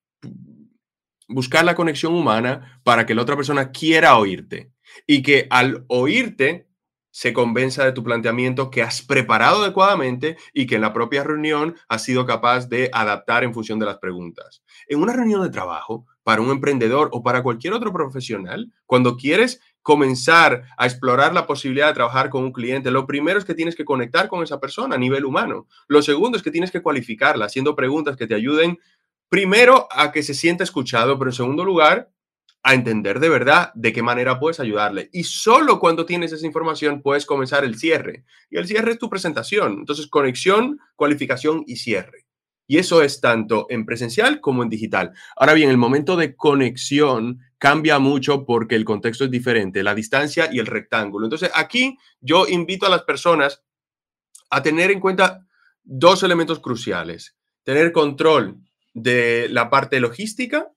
buscar 1.28 1.64
la 1.64 1.74
conexión 1.74 2.14
humana 2.14 2.80
para 2.84 3.06
que 3.06 3.14
la 3.14 3.22
otra 3.22 3.36
persona 3.36 3.70
quiera 3.70 4.16
oírte 4.16 4.72
y 5.06 5.22
que 5.22 5.46
al 5.50 5.84
oírte 5.88 6.68
se 7.10 7.32
convenza 7.32 7.84
de 7.84 7.92
tu 7.92 8.02
planteamiento 8.02 8.72
que 8.72 8.82
has 8.82 9.00
preparado 9.00 9.62
adecuadamente 9.62 10.36
y 10.52 10.66
que 10.66 10.74
en 10.74 10.80
la 10.80 10.92
propia 10.92 11.22
reunión 11.22 11.76
has 11.88 12.02
sido 12.02 12.26
capaz 12.26 12.68
de 12.68 12.90
adaptar 12.92 13.44
en 13.44 13.54
función 13.54 13.78
de 13.78 13.86
las 13.86 13.98
preguntas. 13.98 14.64
En 14.88 15.00
una 15.00 15.12
reunión 15.12 15.40
de 15.42 15.50
trabajo, 15.50 16.06
para 16.24 16.42
un 16.42 16.50
emprendedor 16.50 17.10
o 17.12 17.22
para 17.22 17.44
cualquier 17.44 17.72
otro 17.72 17.92
profesional, 17.92 18.72
cuando 18.84 19.16
quieres 19.16 19.60
comenzar 19.84 20.64
a 20.78 20.86
explorar 20.86 21.34
la 21.34 21.46
posibilidad 21.46 21.88
de 21.88 21.92
trabajar 21.92 22.30
con 22.30 22.42
un 22.42 22.52
cliente, 22.52 22.90
lo 22.90 23.06
primero 23.06 23.38
es 23.38 23.44
que 23.44 23.54
tienes 23.54 23.76
que 23.76 23.84
conectar 23.84 24.28
con 24.28 24.42
esa 24.42 24.58
persona 24.58 24.94
a 24.94 24.98
nivel 24.98 25.26
humano. 25.26 25.68
Lo 25.88 26.00
segundo 26.00 26.38
es 26.38 26.42
que 26.42 26.50
tienes 26.50 26.70
que 26.70 26.80
cualificarla 26.80 27.44
haciendo 27.44 27.76
preguntas 27.76 28.16
que 28.16 28.26
te 28.26 28.34
ayuden 28.34 28.78
primero 29.28 29.86
a 29.90 30.10
que 30.10 30.22
se 30.22 30.32
sienta 30.32 30.64
escuchado, 30.64 31.18
pero 31.18 31.30
en 31.30 31.36
segundo 31.36 31.64
lugar 31.66 32.10
a 32.62 32.72
entender 32.72 33.20
de 33.20 33.28
verdad 33.28 33.72
de 33.74 33.92
qué 33.92 34.02
manera 34.02 34.40
puedes 34.40 34.58
ayudarle. 34.58 35.10
Y 35.12 35.24
solo 35.24 35.78
cuando 35.78 36.06
tienes 36.06 36.32
esa 36.32 36.46
información 36.46 37.02
puedes 37.02 37.26
comenzar 37.26 37.62
el 37.62 37.76
cierre. 37.76 38.24
Y 38.48 38.56
el 38.56 38.66
cierre 38.66 38.92
es 38.92 38.98
tu 38.98 39.10
presentación. 39.10 39.80
Entonces, 39.80 40.06
conexión, 40.06 40.80
cualificación 40.96 41.62
y 41.66 41.76
cierre. 41.76 42.24
Y 42.66 42.78
eso 42.78 43.02
es 43.02 43.20
tanto 43.20 43.66
en 43.68 43.84
presencial 43.84 44.40
como 44.40 44.62
en 44.62 44.70
digital. 44.70 45.12
Ahora 45.36 45.52
bien, 45.52 45.68
el 45.68 45.76
momento 45.76 46.16
de 46.16 46.34
conexión 46.34 47.40
cambia 47.64 47.98
mucho 47.98 48.44
porque 48.44 48.74
el 48.74 48.84
contexto 48.84 49.24
es 49.24 49.30
diferente, 49.30 49.82
la 49.82 49.94
distancia 49.94 50.50
y 50.52 50.58
el 50.58 50.66
rectángulo. 50.66 51.24
Entonces, 51.24 51.50
aquí 51.54 51.96
yo 52.20 52.46
invito 52.46 52.84
a 52.84 52.90
las 52.90 53.04
personas 53.04 53.64
a 54.50 54.62
tener 54.62 54.90
en 54.90 55.00
cuenta 55.00 55.46
dos 55.82 56.22
elementos 56.22 56.60
cruciales. 56.60 57.38
Tener 57.62 57.90
control 57.92 58.58
de 58.92 59.48
la 59.48 59.70
parte 59.70 59.98
logística 59.98 60.72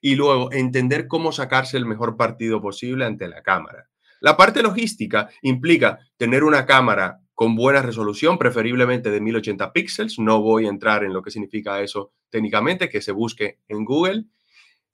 y 0.00 0.16
luego 0.16 0.52
entender 0.52 1.06
cómo 1.06 1.30
sacarse 1.30 1.76
el 1.76 1.86
mejor 1.86 2.16
partido 2.16 2.60
posible 2.60 3.04
ante 3.04 3.28
la 3.28 3.44
cámara. 3.44 3.88
La 4.18 4.36
parte 4.36 4.64
logística 4.64 5.28
implica 5.42 6.00
tener 6.16 6.42
una 6.42 6.66
cámara 6.66 7.20
con 7.34 7.54
buena 7.54 7.82
resolución, 7.82 8.36
preferiblemente 8.36 9.12
de 9.12 9.20
1080 9.20 9.72
píxeles. 9.72 10.18
No 10.18 10.42
voy 10.42 10.66
a 10.66 10.70
entrar 10.70 11.04
en 11.04 11.12
lo 11.12 11.22
que 11.22 11.30
significa 11.30 11.80
eso 11.82 12.14
técnicamente, 12.30 12.88
que 12.88 13.00
se 13.00 13.12
busque 13.12 13.60
en 13.68 13.84
Google. 13.84 14.24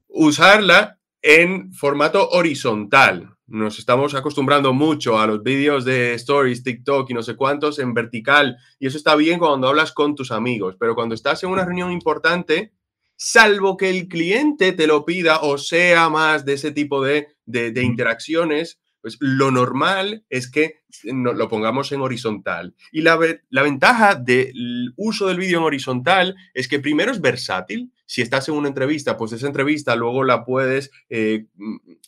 Usarla 0.08 0.98
en 1.22 1.72
formato 1.72 2.28
horizontal. 2.30 3.36
Nos 3.46 3.78
estamos 3.78 4.14
acostumbrando 4.14 4.72
mucho 4.72 5.20
a 5.20 5.26
los 5.26 5.42
vídeos 5.42 5.84
de 5.84 6.14
stories, 6.14 6.64
TikTok 6.64 7.10
y 7.10 7.14
no 7.14 7.22
sé 7.22 7.36
cuántos 7.36 7.78
en 7.78 7.94
vertical. 7.94 8.56
Y 8.78 8.88
eso 8.88 8.96
está 8.96 9.14
bien 9.14 9.38
cuando 9.38 9.68
hablas 9.68 9.92
con 9.92 10.14
tus 10.14 10.32
amigos, 10.32 10.76
pero 10.78 10.94
cuando 10.94 11.14
estás 11.14 11.42
en 11.44 11.50
una 11.50 11.64
reunión 11.64 11.92
importante, 11.92 12.72
salvo 13.16 13.76
que 13.76 13.90
el 13.90 14.08
cliente 14.08 14.72
te 14.72 14.86
lo 14.86 15.04
pida 15.04 15.40
o 15.42 15.58
sea 15.58 16.08
más 16.08 16.44
de 16.44 16.54
ese 16.54 16.72
tipo 16.72 17.02
de, 17.02 17.28
de, 17.46 17.82
interacciones, 17.82 18.80
pues 19.00 19.16
lo 19.20 19.50
normal 19.50 20.24
es 20.28 20.50
que 20.50 20.82
lo 21.04 21.48
pongamos 21.48 21.92
en 21.92 22.00
horizontal. 22.00 22.74
Y 22.90 23.02
la, 23.02 23.18
la 23.50 23.62
ventaja 23.62 24.14
del 24.14 24.92
uso 24.96 25.28
del 25.28 25.38
vídeo 25.38 25.58
en 25.58 25.64
horizontal 25.64 26.34
es 26.54 26.68
que 26.68 26.80
primero 26.80 27.12
es 27.12 27.20
versátil. 27.20 27.92
Si 28.12 28.20
estás 28.20 28.46
en 28.50 28.56
una 28.56 28.68
entrevista, 28.68 29.16
pues 29.16 29.32
esa 29.32 29.46
entrevista 29.46 29.96
luego 29.96 30.22
la 30.22 30.44
puedes 30.44 30.90
eh, 31.08 31.46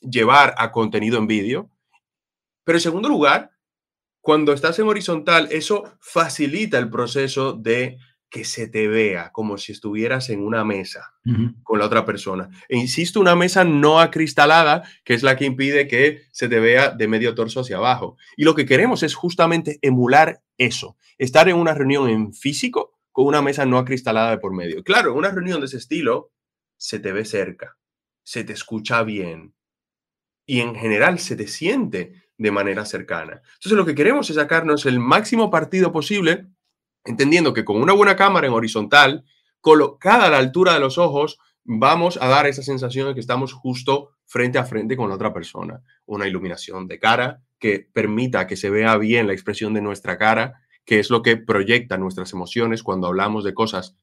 llevar 0.02 0.54
a 0.58 0.70
contenido 0.70 1.16
en 1.16 1.26
vídeo. 1.26 1.70
Pero 2.62 2.76
en 2.76 2.82
segundo 2.82 3.08
lugar, 3.08 3.52
cuando 4.20 4.52
estás 4.52 4.78
en 4.78 4.86
horizontal, 4.86 5.48
eso 5.50 5.96
facilita 6.00 6.76
el 6.76 6.90
proceso 6.90 7.54
de 7.54 7.96
que 8.28 8.44
se 8.44 8.68
te 8.68 8.86
vea 8.86 9.32
como 9.32 9.56
si 9.56 9.72
estuvieras 9.72 10.28
en 10.28 10.44
una 10.44 10.62
mesa 10.62 11.14
con 11.62 11.78
la 11.78 11.86
otra 11.86 12.04
persona. 12.04 12.50
E 12.68 12.76
insisto, 12.76 13.18
una 13.18 13.34
mesa 13.34 13.64
no 13.64 13.98
acristalada, 13.98 14.82
que 15.04 15.14
es 15.14 15.22
la 15.22 15.38
que 15.38 15.46
impide 15.46 15.88
que 15.88 16.24
se 16.32 16.50
te 16.50 16.60
vea 16.60 16.90
de 16.90 17.08
medio 17.08 17.34
torso 17.34 17.60
hacia 17.60 17.78
abajo. 17.78 18.18
Y 18.36 18.44
lo 18.44 18.54
que 18.54 18.66
queremos 18.66 19.02
es 19.02 19.14
justamente 19.14 19.78
emular 19.80 20.42
eso, 20.58 20.98
estar 21.16 21.48
en 21.48 21.56
una 21.56 21.72
reunión 21.72 22.10
en 22.10 22.34
físico 22.34 22.93
con 23.14 23.26
una 23.26 23.40
mesa 23.40 23.64
no 23.64 23.78
acristalada 23.78 24.32
de 24.32 24.38
por 24.38 24.52
medio. 24.52 24.82
Claro, 24.82 25.12
en 25.12 25.18
una 25.18 25.30
reunión 25.30 25.60
de 25.60 25.66
ese 25.66 25.76
estilo 25.76 26.32
se 26.76 26.98
te 26.98 27.12
ve 27.12 27.24
cerca, 27.24 27.78
se 28.24 28.42
te 28.42 28.52
escucha 28.52 29.04
bien 29.04 29.54
y 30.44 30.58
en 30.58 30.74
general 30.74 31.20
se 31.20 31.36
te 31.36 31.46
siente 31.46 32.24
de 32.36 32.50
manera 32.50 32.84
cercana. 32.84 33.40
Entonces 33.54 33.78
lo 33.78 33.86
que 33.86 33.94
queremos 33.94 34.28
es 34.30 34.36
sacarnos 34.36 34.84
el 34.84 34.98
máximo 34.98 35.48
partido 35.48 35.92
posible 35.92 36.48
entendiendo 37.04 37.54
que 37.54 37.64
con 37.64 37.80
una 37.80 37.92
buena 37.92 38.16
cámara 38.16 38.48
en 38.48 38.52
horizontal, 38.52 39.24
colocada 39.60 40.26
a 40.26 40.30
la 40.30 40.38
altura 40.38 40.74
de 40.74 40.80
los 40.80 40.98
ojos, 40.98 41.38
vamos 41.62 42.18
a 42.20 42.26
dar 42.26 42.48
esa 42.48 42.64
sensación 42.64 43.06
de 43.06 43.14
que 43.14 43.20
estamos 43.20 43.52
justo 43.52 44.10
frente 44.26 44.58
a 44.58 44.64
frente 44.64 44.96
con 44.96 45.08
la 45.08 45.14
otra 45.14 45.32
persona. 45.32 45.84
Una 46.04 46.26
iluminación 46.26 46.88
de 46.88 46.98
cara 46.98 47.44
que 47.60 47.88
permita 47.92 48.48
que 48.48 48.56
se 48.56 48.70
vea 48.70 48.96
bien 48.96 49.28
la 49.28 49.34
expresión 49.34 49.72
de 49.72 49.82
nuestra 49.82 50.18
cara, 50.18 50.63
que 50.84 50.98
es 50.98 51.10
lo 51.10 51.22
que 51.22 51.36
proyecta 51.36 51.96
nuestras 51.96 52.32
emociones 52.32 52.82
cuando 52.82 53.06
hablamos 53.06 53.44
de 53.44 53.54
cosas 53.54 53.96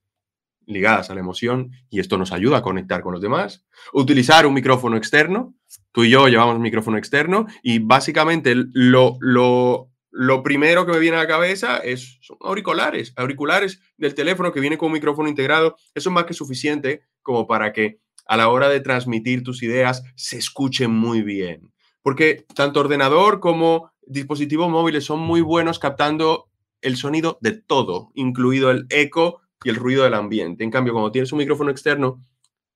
ligadas 0.65 1.09
a 1.09 1.15
la 1.15 1.19
emoción 1.21 1.71
y 1.89 1.99
esto 1.99 2.17
nos 2.17 2.31
ayuda 2.31 2.57
a 2.57 2.61
conectar 2.61 3.01
con 3.01 3.13
los 3.13 3.21
demás. 3.21 3.65
Utilizar 3.93 4.45
un 4.45 4.53
micrófono 4.53 4.97
externo. 4.97 5.55
Tú 5.91 6.03
y 6.03 6.11
yo 6.11 6.27
llevamos 6.27 6.55
un 6.55 6.61
micrófono 6.61 6.97
externo 6.97 7.47
y 7.63 7.79
básicamente 7.79 8.53
lo, 8.55 9.17
lo 9.19 9.91
lo 10.11 10.43
primero 10.43 10.85
que 10.85 10.91
me 10.91 10.99
viene 10.99 11.15
a 11.15 11.21
la 11.21 11.27
cabeza 11.27 11.77
es 11.77 12.19
son 12.21 12.37
auriculares, 12.41 13.13
auriculares 13.15 13.81
del 13.97 14.13
teléfono 14.13 14.51
que 14.51 14.59
viene 14.59 14.77
con 14.77 14.87
un 14.87 14.93
micrófono 14.93 15.29
integrado. 15.29 15.77
Eso 15.95 16.09
es 16.09 16.13
más 16.13 16.25
que 16.25 16.33
suficiente 16.33 17.03
como 17.21 17.47
para 17.47 17.71
que 17.71 17.99
a 18.27 18.37
la 18.37 18.49
hora 18.49 18.67
de 18.67 18.81
transmitir 18.81 19.41
tus 19.41 19.63
ideas 19.63 20.03
se 20.15 20.37
escuchen 20.37 20.91
muy 20.91 21.21
bien. 21.21 21.71
Porque 22.01 22.45
tanto 22.55 22.81
ordenador 22.81 23.39
como 23.39 23.91
dispositivos 24.05 24.69
móviles 24.69 25.05
son 25.05 25.19
muy 25.19 25.41
buenos 25.41 25.79
captando 25.79 26.50
el 26.81 26.97
sonido 26.97 27.37
de 27.41 27.51
todo, 27.51 28.11
incluido 28.15 28.71
el 28.71 28.85
eco 28.89 29.41
y 29.63 29.69
el 29.69 29.75
ruido 29.75 30.03
del 30.03 30.13
ambiente. 30.13 30.63
En 30.63 30.71
cambio, 30.71 30.93
cuando 30.93 31.11
tienes 31.11 31.31
un 31.31 31.39
micrófono 31.39 31.71
externo 31.71 32.23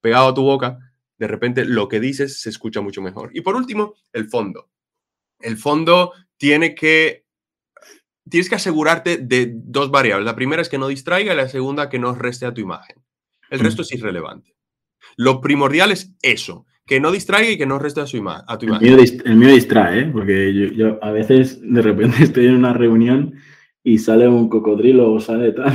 pegado 0.02 0.30
a 0.30 0.34
tu 0.34 0.44
boca, 0.44 0.80
de 1.18 1.28
repente 1.28 1.66
lo 1.66 1.88
que 1.88 2.00
dices 2.00 2.42
se 2.42 2.50
escucha 2.50 2.82
mucho 2.82 3.02
mejor. 3.02 3.32
Y 3.34 3.42
por 3.42 3.56
último, 3.56 3.96
el 4.14 4.30
fondo. 4.30 4.70
El 5.40 5.58
fondo 5.58 6.14
tiene 6.38 6.76
que 6.76 7.26
tienes 8.30 8.50
que 8.50 8.56
asegurarte 8.56 9.18
de 9.18 9.52
dos 9.54 9.92
variables. 9.92 10.26
La 10.26 10.36
primera 10.36 10.62
es 10.62 10.70
que 10.70 10.78
no 10.78 10.88
distraiga 10.88 11.34
y 11.34 11.38
la 11.38 11.48
segunda 11.48 11.90
que 11.90 12.00
no 12.00 12.16
reste 12.16 12.46
a 12.46 12.54
tu 12.54 12.62
imagen. 12.62 12.98
El 13.50 13.60
resto 13.60 13.84
es 13.84 13.92
irrelevante. 13.94 14.56
Lo 15.18 15.40
primordial 15.42 15.92
es 15.92 16.14
eso, 16.22 16.66
que 16.86 17.00
no 17.00 17.12
distraiga 17.12 17.52
y 17.52 17.58
que 17.58 17.68
no 17.68 17.78
reste 17.78 18.02
a, 18.02 18.08
su 18.08 18.18
a 18.28 18.58
tu 18.58 18.66
imagen. 18.66 18.88
El 19.26 19.36
mío, 19.36 19.54
distrae, 19.54 20.02
¿eh? 20.02 20.10
porque 20.12 20.72
yo, 20.76 20.98
a 21.04 21.12
veces 21.12 21.60
de 21.62 21.82
repente 21.82 22.18
estoy 22.24 22.48
en 22.48 22.56
una 22.56 22.74
reunión 22.74 23.36
y 23.86 23.98
sale 24.00 24.28
un 24.28 24.50
cocodrilo 24.50 25.14
o 25.14 25.22
sale 25.22 25.54
tal 25.54 25.72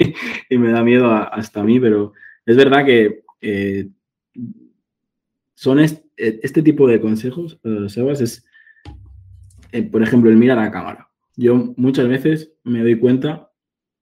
y 0.50 0.58
me 0.58 0.70
da 0.70 0.82
miedo 0.82 1.10
hasta 1.10 1.60
a 1.60 1.64
mí, 1.64 1.80
pero 1.80 2.12
es 2.44 2.56
verdad 2.56 2.84
que 2.84 3.22
eh, 3.40 3.88
son 5.54 5.80
e, 5.80 5.86
este 6.16 6.62
tipo 6.62 6.86
de 6.86 7.00
consejos, 7.00 7.58
uh, 7.64 7.88
Sebas, 7.88 8.20
es, 8.20 8.44
eh, 9.72 9.82
por 9.82 10.02
ejemplo, 10.02 10.28
el 10.28 10.36
mirar 10.36 10.58
a 10.58 10.64
la 10.64 10.70
cámara 10.70 11.08
yo 11.36 11.74
muchas 11.76 12.08
veces 12.08 12.52
me 12.64 12.80
doy 12.80 12.98
cuenta 12.98 13.50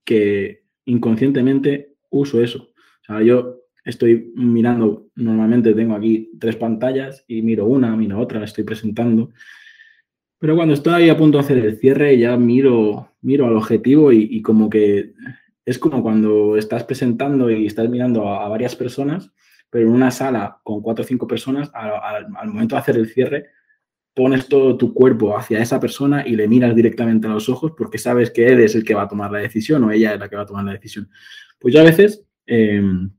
que 0.04 0.64
inconscientemente 0.84 1.94
uso 2.10 2.42
eso. 2.42 2.72
O 3.02 3.04
sea, 3.06 3.22
yo 3.22 3.60
estoy 3.84 4.32
mirando, 4.34 5.08
normalmente 5.14 5.74
tengo 5.74 5.94
aquí 5.94 6.32
tres 6.38 6.56
pantallas 6.56 7.24
y 7.28 7.42
miro 7.42 7.66
una, 7.66 7.94
miro 7.96 8.18
otra, 8.18 8.44
estoy 8.44 8.64
presentando. 8.64 9.30
Pero 10.40 10.56
cuando 10.56 10.74
estoy 10.74 11.08
a 11.08 11.16
punto 11.16 11.38
de 11.38 11.44
hacer 11.44 11.58
el 11.58 11.78
cierre, 11.78 12.18
ya 12.18 12.36
miro, 12.36 13.12
miro 13.20 13.46
al 13.46 13.56
objetivo 13.56 14.10
y, 14.10 14.42
como 14.42 14.68
que 14.68 15.12
es 15.64 15.78
como 15.78 16.02
cuando 16.02 16.56
estás 16.56 16.82
presentando 16.82 17.50
y 17.50 17.66
estás 17.66 17.88
mirando 17.88 18.28
a, 18.28 18.48
varias 18.48 18.74
personas, 18.74 19.30
pero 19.70 19.86
en 19.86 19.92
una 19.92 20.10
sala 20.10 20.58
con 20.64 20.80
cuatro 20.80 21.04
o 21.04 21.06
cinco 21.06 21.28
personas, 21.28 21.70
al 21.74 22.48
momento 22.48 22.74
de 22.74 22.80
hacer 22.80 22.96
el 22.96 23.08
cierre, 23.08 23.50
pones 24.14 24.48
todo 24.48 24.76
tu 24.76 24.92
cuerpo 24.92 25.36
hacia 25.36 25.60
esa 25.60 25.78
persona 25.78 26.26
y 26.26 26.36
le 26.36 26.48
miras 26.48 26.74
directamente 26.74 27.26
a 27.26 27.30
los 27.30 27.48
ojos 27.48 27.72
porque 27.76 27.98
sabes 27.98 28.30
que 28.30 28.46
él 28.48 28.60
es 28.60 28.74
el 28.74 28.84
que 28.84 28.94
va 28.94 29.02
a 29.02 29.08
tomar 29.08 29.30
la 29.30 29.38
decisión 29.38 29.84
o 29.84 29.90
ella 29.90 30.14
es 30.14 30.20
la 30.20 30.28
que 30.28 30.36
va 30.36 30.42
a 30.42 30.46
tomar 30.46 30.64
la 30.64 30.72
decisión. 30.72 31.08
Pues 31.58 31.74
yo 31.74 31.80
a 31.80 31.84
veces 31.84 32.24
em, 32.46 33.10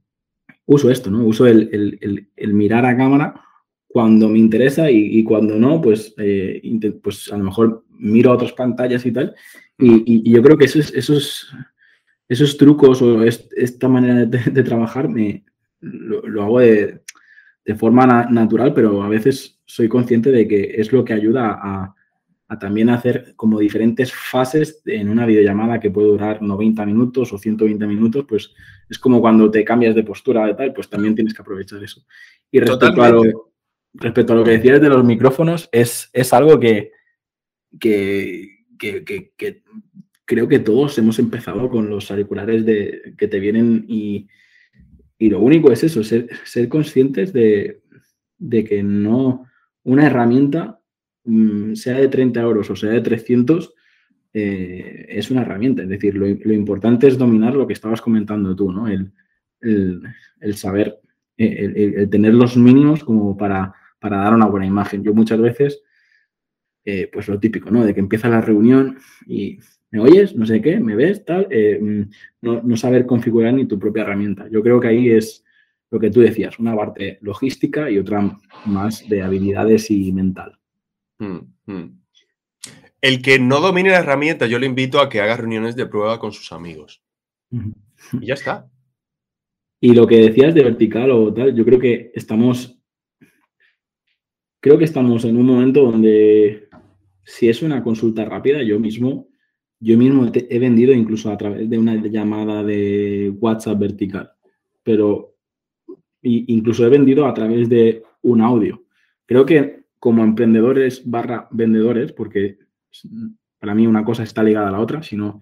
uso 0.66 0.92
esto, 0.92 1.10
¿no? 1.10 1.24
Uso 1.24 1.48
el, 1.48 2.28
mirar 2.38 2.86
a 2.86 2.98
cámara 2.98 3.42
cuando 3.92 4.30
me 4.30 4.40
interesa 4.40 4.90
y, 4.90 5.24
cuando 5.24 5.56
no, 5.56 5.82
pues, 5.82 6.14
eh, 6.18 6.62
pues 7.02 7.32
a 7.32 7.38
lo 7.38 7.46
mejor 7.46 7.84
miro 7.90 8.32
otras 8.32 8.54
pantallas 8.54 9.06
y 9.06 9.12
tal. 9.12 9.36
Y, 9.78 10.32
yo 10.32 10.42
creo 10.42 10.58
que 10.58 10.66
esos, 10.66 10.94
esos, 10.94 11.52
esos 12.28 12.58
trucos 12.58 13.02
o 13.02 13.24
esta 13.24 13.88
manera 13.88 14.26
de, 14.26 14.64
trabajar 14.64 15.10
me, 15.10 15.44
lo, 15.82 16.44
hago 16.44 16.60
de, 16.60 17.02
forma 17.78 18.06
natural, 18.30 18.74
pero 18.74 19.02
a 19.04 19.10
veces 19.10 19.60
soy 19.66 19.88
consciente 19.88 20.32
de 20.32 20.48
que 20.48 20.76
es 20.78 20.92
lo 20.92 21.06
que 21.06 21.14
ayuda 21.14 21.58
a, 21.62 21.96
a 22.52 22.60
también 22.60 22.90
hacer 22.90 23.34
como 23.38 23.60
diferentes 23.60 24.14
fases 24.14 24.82
en 24.86 25.08
una 25.08 25.26
videollamada 25.26 25.80
que 25.80 25.90
puede 25.90 26.10
durar 26.10 26.42
90 26.42 26.86
minutos 26.86 27.32
o 27.32 27.38
120 27.38 27.88
minutos, 27.88 28.26
pues 28.28 28.52
es 28.90 29.00
como 29.00 29.22
cuando 29.22 29.50
te 29.50 29.64
cambias 29.64 29.96
de 29.96 30.04
postura 30.04 30.46
de 30.46 30.56
tal, 30.56 30.74
pues 30.74 30.90
también 30.90 31.16
tienes 31.16 31.34
que 31.34 31.42
aprovechar 31.42 31.82
eso. 31.82 32.04
Y 32.52 32.60
respecto, 32.60 33.10
lo, 33.10 33.51
respecto 33.94 34.34
a 34.34 34.36
lo, 34.36 34.44
que 34.44 34.52
decías 34.52 34.82
de 34.82 34.90
los 34.90 35.04
micrófonos, 35.04 35.70
es, 35.72 36.10
es 36.14 36.34
algo 36.34 36.60
que, 36.60 36.92
que, 37.80 38.58
creo 40.26 40.48
que 40.48 40.60
todos 40.60 40.98
hemos 40.98 41.20
empezado 41.20 41.70
con 41.70 41.90
los 41.90 42.10
auriculares 42.12 42.66
de, 42.66 43.14
que 43.18 43.28
te 43.28 43.40
vienen 43.40 43.86
y, 43.88 44.28
lo 45.20 45.40
único 45.40 45.72
es 45.72 45.84
eso, 45.84 46.04
ser, 46.04 46.30
ser 46.46 46.68
conscientes 46.68 47.32
de, 47.32 47.82
de 48.40 48.64
que 48.64 48.82
no 48.82 49.46
una 49.84 50.08
herramienta 50.08 50.82
Mm, 51.24 51.76
sea 51.76 51.98
de 51.98 52.08
30 52.08 52.42
euros 52.42 52.70
o 52.72 52.76
sea 52.76 52.90
de 52.92 53.02
300, 53.02 53.74
eh, 54.34 55.06
es 55.10 55.30
una 55.32 55.42
herramienta. 55.42 55.84
Es 55.84 55.90
decir, 55.90 56.16
lo, 56.16 56.28
importante 56.28 57.08
es 57.08 57.18
dominar 57.18 57.54
lo 57.54 57.68
que 57.68 57.74
estabas 57.74 58.02
comentando 58.02 58.56
tú, 58.56 58.72
¿no? 58.72 58.88
El, 58.88 59.12
saber, 60.56 61.00
eh, 61.38 61.96
el, 61.98 62.10
tener 62.10 62.34
los 62.34 62.58
mínimos 62.58 63.04
como 63.04 63.38
para, 63.38 63.74
para, 64.02 64.18
dar 64.18 64.34
una 64.34 64.48
buena 64.48 64.66
imagen. 64.66 65.04
Yo 65.04 65.14
muchas 65.14 65.40
veces, 65.40 65.82
eh, 66.84 67.10
pues 67.14 67.28
lo 67.28 67.40
típico, 67.40 67.72
¿no? 67.72 67.86
De 67.86 67.94
que 67.94 68.00
empieza 68.00 68.28
la 68.28 68.42
reunión 68.42 68.98
y 69.26 69.60
me 69.92 70.00
oyes, 70.00 70.36
no 70.36 70.46
sé 70.46 70.62
qué, 70.62 70.80
me 70.80 70.96
ves, 70.96 71.24
tal, 71.24 71.48
mm, 71.48 72.02
no, 72.42 72.62
no 72.64 72.78
saber 72.78 73.06
configurar 73.06 73.54
ni 73.54 73.66
tu 73.66 73.78
propia 73.78 74.04
herramienta. 74.04 74.48
Yo 74.50 74.62
creo 74.62 74.80
que 74.80 74.88
ahí 74.88 75.10
es 75.10 75.44
lo 75.92 76.00
que 76.00 76.10
tú 76.10 76.22
decías, 76.22 76.58
una 76.58 76.76
parte 76.76 77.20
logística 77.22 77.92
y 77.92 78.00
otra 78.00 78.38
más 78.66 79.08
de 79.08 79.22
habilidades 79.22 79.92
y 79.92 80.12
mental. 80.14 80.58
Mm, 81.20 81.40
mm. 81.66 82.02
El 83.02 83.22
que 83.22 83.40
no 83.40 83.60
domine 83.60 83.90
la 83.90 84.00
herramienta, 84.00 84.46
yo 84.48 84.58
le 84.58 84.68
invito 84.68 85.00
a 85.00 85.10
que 85.10 85.22
haga 85.22 85.38
reuniones 85.38 85.76
de 85.76 85.88
prueba 85.88 86.20
con 86.20 86.32
sus 86.32 86.52
amigos. 86.52 87.04
Y 88.22 88.28
ya 88.28 88.36
está. 88.36 88.70
Y 89.82 89.94
lo 89.94 90.08
que 90.08 90.18
decías 90.18 90.54
de 90.54 90.64
vertical 90.64 91.12
o 91.12 91.34
tal, 91.34 91.54
yo 91.56 91.66
creo 91.66 91.80
que 91.80 92.12
estamos. 92.14 92.78
Creo 94.62 94.78
que 94.78 94.86
estamos 94.86 95.26
en 95.26 95.38
un 95.38 95.48
momento 95.48 95.82
donde 95.84 96.70
si 97.24 97.50
es 97.50 97.64
una 97.64 97.84
consulta 97.84 98.26
rápida, 98.26 98.62
yo 98.62 98.80
mismo, 98.80 99.28
yo 99.80 99.98
mismo 99.98 100.32
he 100.34 100.60
vendido 100.60 100.94
incluso 100.94 101.32
a 101.32 101.38
través 101.38 101.68
de 101.68 101.80
una 101.80 101.96
llamada 101.96 102.64
de 102.64 103.34
WhatsApp 103.40 103.80
vertical. 103.80 104.32
Pero 104.84 105.36
incluso 106.22 106.86
he 106.86 106.90
vendido 106.90 107.26
a 107.26 107.34
través 107.34 107.68
de 107.70 108.04
un 108.22 108.42
audio. 108.42 108.84
Creo 109.26 109.48
que 109.48 109.86
como 109.98 110.24
emprendedores 110.24 111.02
barra 111.10 111.48
vendedores, 111.52 112.12
porque 112.12 112.60
para 113.60 113.74
mí 113.74 113.88
una 113.88 114.06
cosa 114.06 114.22
está 114.22 114.44
ligada 114.44 114.70
a 114.70 114.72
la 114.72 114.80
otra, 114.80 115.02
si 115.02 115.16
no, 115.16 115.42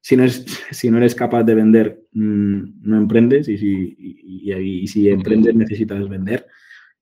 si 0.00 0.16
no, 0.16 0.28
si 0.70 0.90
no 0.92 0.98
eres 0.98 1.16
capaz 1.16 1.42
de 1.42 1.56
vender, 1.56 2.04
mm, 2.12 2.82
no 2.82 2.96
emprendes 2.96 3.48
y 3.48 3.58
si, 3.58 4.86
si 4.86 5.08
emprendes 5.08 5.56
necesitas 5.56 6.08
vender. 6.08 6.46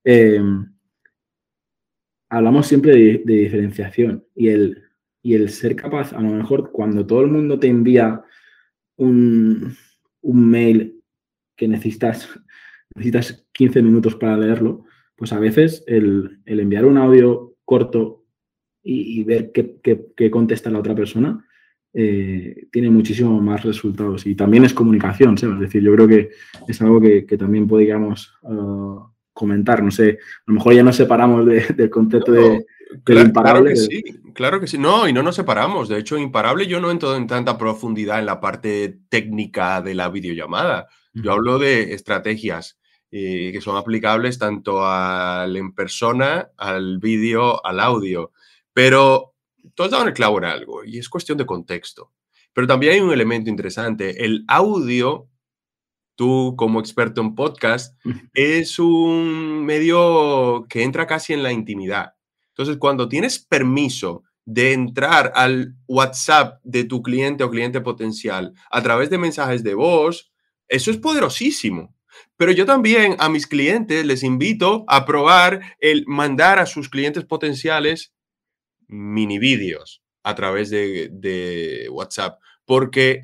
Eh, 0.03 0.41
hablamos 2.29 2.67
siempre 2.67 2.93
de, 2.93 3.23
diferenciación 3.25 4.25
y 4.35 4.49
el, 4.49 4.83
y 5.23 5.35
el 5.35 5.51
ser 5.51 5.77
capaz, 5.77 6.13
a 6.13 6.21
lo 6.21 6.31
mejor 6.31 6.71
cuando 6.73 7.07
todo 7.07 7.23
el 7.23 7.29
mundo 7.29 7.59
te 7.59 7.69
envía 7.69 8.23
un, 8.97 9.75
un 10.23 10.51
mail 10.51 11.03
que 11.57 11.69
necesitas, 11.69 12.29
necesitas 12.95 13.47
15 13.53 13.83
minutos 13.83 14.15
para 14.15 14.37
leerlo, 14.37 14.85
pues 15.17 15.33
a 15.33 15.39
veces 15.39 15.85
el, 15.87 16.41
enviar 16.47 16.87
un 16.87 16.97
audio 16.97 17.57
corto 17.65 18.25
y, 18.83 19.23
ver 19.25 19.53
qué, 19.53 20.31
contesta 20.31 20.71
la 20.71 20.79
otra 20.79 20.95
persona 20.95 21.45
eh, 21.93 22.69
tiene 22.71 22.89
muchísimo 22.89 23.39
más 23.41 23.65
resultados. 23.65 24.25
Y 24.27 24.35
también 24.35 24.65
es 24.65 24.73
comunicación, 24.73 25.35
Es 25.35 25.61
decir, 25.61 25.83
yo 25.83 25.93
creo 25.95 26.09
que 26.09 26.31
es 26.67 26.81
algo 26.81 27.01
que, 27.01 27.23
también 27.37 27.67
podríamos 27.67 28.33
uh, 28.43 29.01
comentar. 29.39 29.83
No 29.83 29.91
sé, 29.91 30.19
a 30.21 30.43
lo 30.47 30.55
mejor 30.55 30.75
ya 30.75 30.83
nos 30.83 30.97
separamos 30.97 31.47
del 31.47 31.91
concepto 31.91 32.33
de... 32.33 32.67
Claro, 33.05 33.21
imparable. 33.21 33.75
Claro 33.75 33.75
que 33.75 33.77
sí, 33.77 34.03
claro 34.35 34.61
que 34.61 34.67
sí. 34.67 34.79
No, 34.79 35.07
y 35.07 35.13
no 35.13 35.23
nos 35.23 35.37
separamos. 35.37 35.89
De 35.89 35.99
hecho, 35.99 36.17
imparable 36.17 36.67
yo 36.67 36.81
no 36.81 36.91
entro 36.91 37.15
en 37.15 37.27
tanta 37.27 37.59
profundidad 37.59 38.19
en 38.19 38.27
la 38.27 38.41
parte 38.41 39.01
técnica 39.11 39.83
de 39.83 39.95
la 39.95 40.09
videollamada. 40.09 40.89
Yo 41.13 41.33
hablo 41.33 41.59
de 41.59 41.93
estrategias 41.93 42.79
y 43.11 43.53
que 43.53 43.61
son 43.61 43.77
aplicables 43.77 44.39
tanto 44.39 44.87
al 44.87 45.55
en 45.57 45.75
persona, 45.75 46.49
al 46.57 46.99
vídeo, 46.99 47.65
al 47.65 47.81
audio. 47.81 48.33
Pero 48.73 49.35
tú 49.75 49.83
has 49.83 49.91
dado 49.91 50.05
en 50.05 50.09
el 50.09 50.15
clavo 50.15 50.39
en 50.39 50.45
algo 50.45 50.85
y 50.85 50.99
es 50.99 51.09
cuestión 51.09 51.37
de 51.37 51.45
contexto. 51.45 52.13
Pero 52.55 52.67
también 52.67 52.95
hay 52.95 53.01
un 53.01 53.13
elemento 53.13 53.51
interesante. 53.51 54.25
El 54.25 54.45
audio, 54.49 55.29
tú 56.19 56.57
como 56.57 56.81
experto 56.81 57.21
en 57.21 57.37
podcast, 57.37 57.97
es 58.35 58.81
un 58.81 59.65
medio 59.65 60.67
que 60.69 60.83
entra 60.83 61.07
casi 61.07 61.33
en 61.33 61.45
la 61.45 61.53
intimidad. 61.53 62.15
Entonces, 62.49 62.77
cuando 62.77 63.09
tienes 63.09 63.39
permiso 63.39 64.25
de 64.45 64.73
entrar 64.73 65.31
al 65.37 65.77
WhatsApp 65.87 66.61
de 66.65 66.83
tu 66.83 67.03
cliente 67.03 67.45
o 67.45 67.51
cliente 67.51 67.81
potencial 67.81 68.53
a 68.69 68.83
través 68.83 69.11
de 69.11 69.19
mensajes 69.19 69.63
de 69.63 69.75
voz, 69.75 70.33
eso 70.67 70.91
es 70.91 70.97
poderosísimo. 70.97 71.95
Pero 72.37 72.51
yo 72.51 72.67
también 72.67 73.15
a 73.21 73.29
mis 73.29 73.47
clientes 73.47 74.05
les 74.05 74.25
invito 74.25 74.85
a 74.89 75.05
probar 75.05 75.77
el 75.79 76.03
mandar 76.09 76.59
a 76.59 76.67
sus 76.67 76.89
clientes 76.89 77.25
potenciales 77.25 78.13
mini 78.89 79.39
vídeos 79.39 80.03
a 80.25 80.35
través 80.35 80.69
de, 80.71 81.87
WhatsApp, 81.93 82.41
porque 82.65 83.23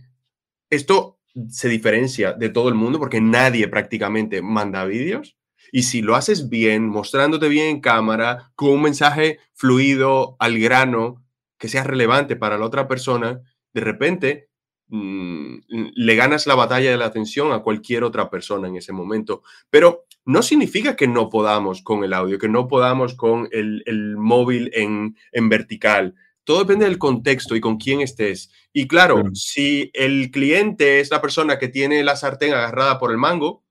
esto 0.70 1.13
se 1.48 1.68
diferencia 1.68 2.32
de 2.32 2.48
todo 2.48 2.68
el 2.68 2.74
mundo 2.74 2.98
porque 2.98 3.20
nadie 3.20 3.68
prácticamente 3.68 4.42
manda 4.42 4.84
vídeos. 4.84 5.36
Y 5.72 5.84
si 5.84 6.02
lo 6.02 6.14
haces 6.14 6.48
bien, 6.48 6.88
mostrándote 6.88 7.48
bien 7.48 7.68
en 7.68 7.80
cámara, 7.80 8.52
con 8.54 8.70
un 8.70 8.82
mensaje 8.82 9.38
fluido, 9.54 10.36
al 10.38 10.58
grano, 10.58 11.24
que 11.58 11.68
sea 11.68 11.84
relevante 11.84 12.36
para 12.36 12.58
la 12.58 12.66
otra 12.66 12.86
persona, 12.86 13.40
de 13.72 13.80
repente 13.80 14.48
Mm, 14.88 15.56
le 15.94 16.14
ganas 16.14 16.46
la 16.46 16.54
batalla 16.54 16.90
de 16.90 16.96
la 16.96 17.06
atención 17.06 17.52
a 17.52 17.60
cualquier 17.60 18.04
otra 18.04 18.30
persona 18.30 18.68
en 18.68 18.76
ese 18.76 18.92
momento. 18.92 19.42
Pero 19.70 20.04
no 20.24 20.42
significa 20.42 20.94
que 20.94 21.08
no 21.08 21.30
podamos 21.30 21.82
con 21.82 22.04
el 22.04 22.12
audio, 22.12 22.38
que 22.38 22.48
no 22.48 22.68
podamos 22.68 23.14
con 23.14 23.48
el, 23.50 23.82
móvil 24.16 24.70
en, 24.74 25.16
vertical. 25.48 26.14
Todo 26.44 26.60
depende 26.60 26.84
del 26.84 26.98
contexto 26.98 27.56
y 27.56 27.60
con 27.60 27.78
quién 27.78 28.00
estés. 28.00 28.50
Y 28.72 28.86
claro, 28.86 29.22
si 29.32 29.90
el 29.94 30.30
cliente 30.30 31.00
es 31.00 31.10
la 31.10 31.22
persona 31.22 31.58
que 31.58 31.68
tiene 31.68 32.04
la 32.04 32.16
sartén 32.16 32.52
agarrada 32.52 32.98
por 32.98 33.10
el 33.10 33.16
mango, 33.16 33.64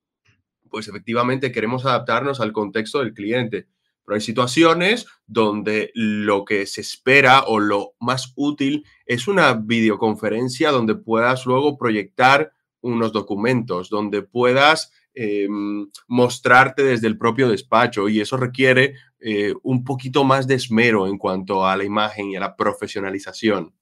pues 0.69 0.88
efectivamente 0.88 1.51
queremos 1.51 1.86
adaptarnos 1.86 2.41
al 2.41 2.51
contexto 2.51 2.99
del 2.99 3.13
cliente. 3.13 3.67
Pero 4.03 4.15
hay 4.15 4.21
situaciones 4.21 5.05
donde 5.27 5.91
lo 5.93 6.45
que 6.45 6.65
se 6.65 6.81
espera 6.81 7.43
o 7.43 7.59
lo 7.59 7.93
más 7.99 8.33
útil 8.36 8.83
es 9.05 9.27
una 9.27 9.53
videoconferencia 9.53 10.71
donde 10.71 10.95
puedas 10.95 11.45
luego 11.45 11.77
proyectar 11.77 12.51
unos 12.81 13.13
documentos, 13.13 13.89
donde 13.89 14.23
puedas 14.23 14.91
em, 15.13 15.88
mostrarte 16.08 16.84
desde 16.84 17.08
el 17.08 17.17
propio 17.17 17.49
despacho 17.49 18.10
y 18.10 18.19
eso 18.19 18.38
requiere 18.38 18.95
eh, 19.19 19.54
un 19.63 19.84
poquito 19.84 20.23
más 20.23 20.47
de 20.47 20.56
esmero 20.56 21.08
en 21.08 21.17
cuanto 21.17 21.65
a 21.65 21.76
la 21.78 21.84
imagen 21.84 22.32
y 22.32 22.36
a 22.36 22.39
la 22.39 22.56
profesionalización. 22.56 23.73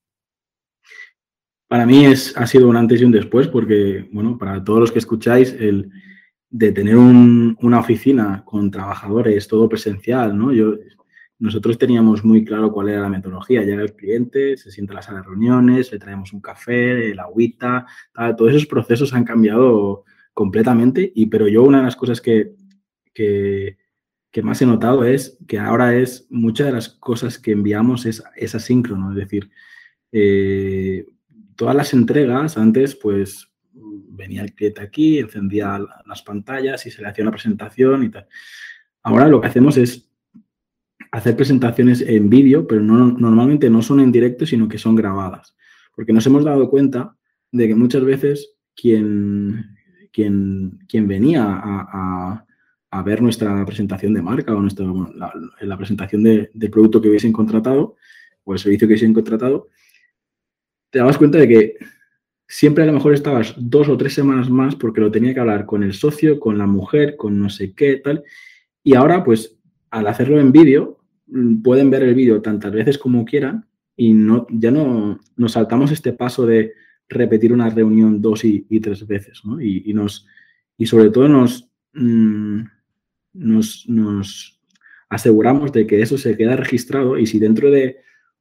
Para 1.67 1.85
mí 1.85 2.05
es, 2.05 2.35
ha 2.35 2.45
sido 2.47 2.67
un 2.67 2.75
antes 2.75 3.01
y 3.01 3.05
un 3.05 3.11
después 3.11 3.47
porque, 3.47 4.07
bueno, 4.11 4.37
para 4.37 4.63
todos 4.63 4.79
los 4.79 4.91
que 4.91 4.99
escucháis, 4.99 5.53
el, 5.53 5.89
de 6.49 6.73
tener 6.73 6.97
una 6.97 7.79
oficina 7.79 8.43
con 8.45 8.69
trabajadores, 8.69 9.47
todo 9.47 9.69
presencial, 9.69 10.37
¿no? 10.37 10.51
Yo, 10.51 10.75
nosotros 11.39 11.77
teníamos 11.77 12.23
muy 12.23 12.45
claro 12.45 12.71
cuál 12.71 12.89
era 12.89 13.01
la 13.01 13.09
metodología. 13.09 13.63
Llega 13.63 13.81
el 13.81 13.95
cliente, 13.95 14.57
se 14.57 14.69
sienta 14.69 14.91
en 14.93 14.95
la 14.97 15.01
sala 15.01 15.17
de 15.19 15.27
reuniones, 15.27 15.91
le 15.91 15.97
traemos 15.97 16.33
un 16.33 16.41
café, 16.41 17.09
el 17.09 17.19
agüita, 17.19 17.87
todos 18.37 18.51
esos 18.51 18.67
procesos 18.67 19.13
han 19.13 19.23
cambiado 19.23 20.03
completamente. 20.33 21.11
Y, 21.15 21.27
pero 21.27 21.47
yo 21.47 21.63
una 21.63 21.79
de 21.79 21.85
las 21.85 21.95
cosas 21.95 22.21
que, 22.21 22.53
que, 23.13 23.77
más 24.43 24.61
he 24.61 24.65
notado 24.65 25.03
es 25.03 25.37
que 25.47 25.59
ahora 25.59 25.95
es 25.95 26.27
muchas 26.29 26.67
de 26.67 26.73
las 26.73 26.89
cosas 26.89 27.37
que 27.37 27.51
enviamos 27.51 28.05
es, 28.05 28.23
es 28.35 28.55
asíncrono. 28.55 29.11
Es 29.11 29.17
decir, 29.17 29.49
eh, 30.11 31.05
todas 31.55 31.75
las 31.75 31.93
entregas 31.93 32.57
antes, 32.57 32.95
pues 32.95 33.51
venía 33.73 34.41
el 34.41 34.53
cliente 34.53 34.81
aquí, 34.81 35.19
encendía 35.19 35.79
las 36.05 36.21
pantallas 36.21 36.85
y 36.85 36.91
se 36.91 37.01
le 37.01 37.07
hacía 37.07 37.23
una 37.23 37.31
presentación 37.31 38.03
y 38.03 38.09
tal. 38.09 38.27
Ahora 39.03 39.27
lo 39.27 39.41
que 39.41 39.47
hacemos 39.47 39.77
es 39.77 40.11
hacer 41.11 41.35
presentaciones 41.35 42.01
en 42.01 42.29
vídeo, 42.29 42.67
pero 42.67 42.81
no, 42.81 43.11
normalmente 43.11 43.69
no 43.69 43.81
son 43.81 43.99
en 43.99 44.11
directo, 44.11 44.45
sino 44.45 44.67
que 44.67 44.77
son 44.77 44.95
grabadas. 44.95 45.55
Porque 45.95 46.13
nos 46.13 46.25
hemos 46.25 46.45
dado 46.45 46.69
cuenta 46.69 47.17
de 47.51 47.67
que 47.67 47.75
muchas 47.75 48.03
veces 48.03 48.55
quien, 48.75 49.75
quien, 50.11 50.79
quien 50.87 51.07
venía 51.07 51.43
a, 51.43 52.45
ver 53.05 53.21
nuestra 53.21 53.65
presentación 53.65 54.13
de 54.13 54.21
marca 54.21 54.53
o 54.53 54.61
nuestra, 54.61 54.85
la, 55.61 55.77
presentación 55.77 56.23
de, 56.23 56.69
producto 56.69 57.01
que 57.01 57.09
hubiesen 57.09 57.33
contratado 57.33 57.95
o 58.43 58.53
el 58.53 58.59
servicio 58.59 58.87
que 58.87 58.93
hubiesen 58.93 59.13
contratado, 59.13 59.69
te 60.89 60.99
dabas 60.99 61.17
cuenta 61.17 61.37
de 61.37 61.47
que 61.47 61.75
siempre 62.47 62.83
a 62.83 62.87
lo 62.87 62.93
mejor 62.93 63.13
estabas 63.13 63.55
dos 63.57 63.87
o 63.87 63.97
tres 63.97 64.13
semanas 64.13 64.49
más 64.49 64.75
porque 64.75 65.01
lo 65.01 65.09
tenía 65.09 65.33
que 65.33 65.39
hablar 65.39 65.65
con 65.65 65.83
el 65.83 65.93
socio, 65.93 66.39
con 66.39 66.57
la 66.57 66.67
mujer, 66.67 67.15
con 67.15 67.39
no 67.39 67.49
sé 67.49 67.73
qué, 67.73 67.97
tal. 67.97 68.23
Y 68.83 68.95
ahora, 68.95 69.23
pues, 69.23 69.57
al 69.89 70.07
hacerlo 70.07 70.39
en 70.39 70.51
vídeo, 70.51 70.99
pueden 71.63 71.89
ver 71.89 72.03
el 72.03 72.13
vídeo 72.13 72.41
tantas 72.41 72.71
veces 72.71 72.97
como 72.97 73.23
quieran 73.25 73.65
y 73.95 74.13
no, 74.13 74.47
ya 74.49 74.71
no 74.71 75.19
nos 75.37 75.51
saltamos 75.53 75.91
este 75.91 76.13
paso 76.13 76.45
de 76.45 76.73
repetir 77.11 77.53
una 77.53 77.69
reunión 77.69 78.21
dos 78.21 78.43
y, 78.43 78.79
tres 78.79 79.05
veces, 79.05 79.41
¿no? 79.43 79.61
Y, 79.61 79.93
nos, 79.93 80.25
y 80.77 80.85
sobre 80.85 81.09
todo 81.09 81.27
nos, 81.27 81.69
mm, 81.93 82.61
nos, 83.33 83.85
nos 83.87 84.59
aseguramos 85.09 85.71
de 85.73 85.85
que 85.85 86.01
eso 86.01 86.17
se 86.17 86.37
queda 86.37 86.55
registrado 86.55 87.17
y 87.17 87.27
si 87.27 87.37
dentro 87.37 87.69
de 87.69 87.97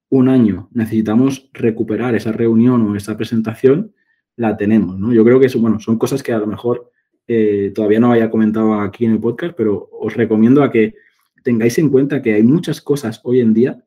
un 0.09 0.29
año 0.29 0.69
necesitamos 0.73 1.51
recuperar 1.53 2.15
esa 2.15 2.33
reunión 2.33 2.83
o 2.83 2.97
esa 2.97 3.17
presentación, 3.17 3.93
la 4.37 4.57
tenemos, 4.57 4.99
¿no? 4.99 5.13
Yo 5.13 5.25
creo 5.25 5.41
que 5.41 5.47
eso, 5.47 5.61
bueno, 5.61 5.81
son 5.81 5.99
cosas 5.99 6.23
que 6.23 6.33
a 6.33 6.39
lo 6.39 6.47
mejor 6.47 6.91
eh, 7.27 7.73
todavía 7.75 8.01
no 8.01 8.13
había 8.13 8.31
comentado 8.31 8.75
aquí 8.81 9.05
en 9.05 9.13
el 9.13 9.21
podcast, 9.21 9.55
pero 9.57 9.89
os 9.93 10.17
recomiendo 10.17 10.63
a 10.63 10.71
que 10.71 10.95
tengáis 11.43 11.79
en 11.79 11.91
cuenta 11.91 12.23
que 12.23 12.35
hay 12.35 12.43
muchas 12.43 12.81
cosas 12.81 13.21
hoy 13.25 13.41
en 13.41 13.53
día 13.53 13.85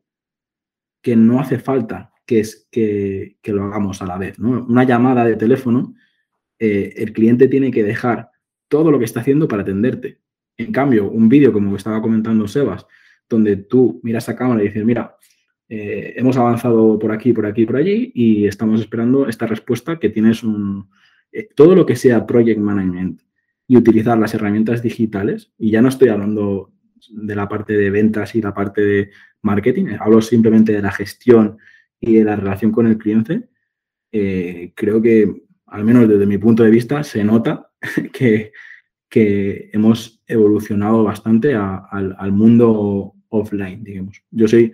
que 1.02 1.16
no 1.16 1.40
hace 1.40 1.58
falta 1.58 2.13
que, 2.26 2.40
es, 2.40 2.68
que, 2.70 3.36
lo 3.46 3.64
hagamos 3.64 4.02
a 4.02 4.06
la 4.06 4.18
vez, 4.18 4.38
¿no? 4.38 4.64
Una 4.66 4.84
llamada 4.84 5.24
de 5.24 5.36
teléfono, 5.36 5.94
eh, 6.58 6.94
el 6.96 7.12
cliente 7.12 7.48
tiene 7.48 7.70
que 7.70 7.82
dejar 7.82 8.30
todo 8.68 8.90
lo 8.90 8.98
que 8.98 9.04
está 9.04 9.20
haciendo 9.20 9.46
para 9.48 9.62
atenderte. 9.62 10.20
En 10.56 10.72
cambio, 10.72 11.10
un 11.10 11.28
vídeo, 11.28 11.52
como 11.52 11.76
estaba 11.76 12.00
comentando 12.00 12.48
Sebas, 12.48 12.86
donde 13.28 13.56
tú 13.56 14.00
miras 14.02 14.28
a 14.28 14.36
cámara 14.36 14.62
y 14.62 14.68
dices, 14.68 14.84
mira, 14.84 15.16
eh, 15.68 16.14
hemos 16.16 16.36
avanzado 16.36 16.98
por 16.98 17.12
aquí, 17.12 17.32
por 17.32 17.46
aquí, 17.46 17.64
por 17.66 17.76
allí 17.76 18.12
y 18.14 18.46
estamos 18.46 18.80
esperando 18.80 19.28
esta 19.28 19.46
respuesta 19.46 19.98
que 19.98 20.10
tienes 20.10 20.42
un... 20.42 20.88
Eh, 21.32 21.48
todo 21.54 21.74
lo 21.74 21.84
que 21.84 21.96
sea 21.96 22.26
project 22.26 22.60
management 22.60 23.20
y 23.66 23.76
utilizar 23.76 24.18
las 24.18 24.34
herramientas 24.34 24.82
digitales, 24.82 25.52
y 25.58 25.70
ya 25.70 25.80
no 25.80 25.88
estoy 25.88 26.08
hablando 26.08 26.70
de 27.10 27.34
la 27.34 27.48
parte 27.48 27.72
de 27.72 27.90
ventas 27.90 28.34
y 28.34 28.42
la 28.42 28.52
parte 28.52 28.82
de 28.82 29.10
marketing, 29.42 29.96
hablo 29.98 30.20
simplemente 30.20 30.72
de 30.72 30.82
la 30.82 30.92
gestión 30.92 31.58
y 32.06 32.16
de 32.16 32.24
la 32.24 32.36
relación 32.36 32.72
con 32.72 32.86
el 32.86 32.98
cliente, 32.98 33.48
eh, 34.12 34.72
creo 34.74 35.00
que, 35.02 35.42
al 35.66 35.84
menos 35.84 36.08
desde 36.08 36.26
mi 36.26 36.38
punto 36.38 36.62
de 36.62 36.70
vista, 36.70 37.02
se 37.02 37.24
nota 37.24 37.70
que, 38.12 38.52
que 39.08 39.70
hemos 39.72 40.22
evolucionado 40.26 41.04
bastante 41.04 41.54
al, 41.54 42.16
al 42.18 42.32
mundo 42.32 43.14
offline, 43.28 43.82
digamos. 43.82 44.22
Yo 44.30 44.46
soy 44.48 44.72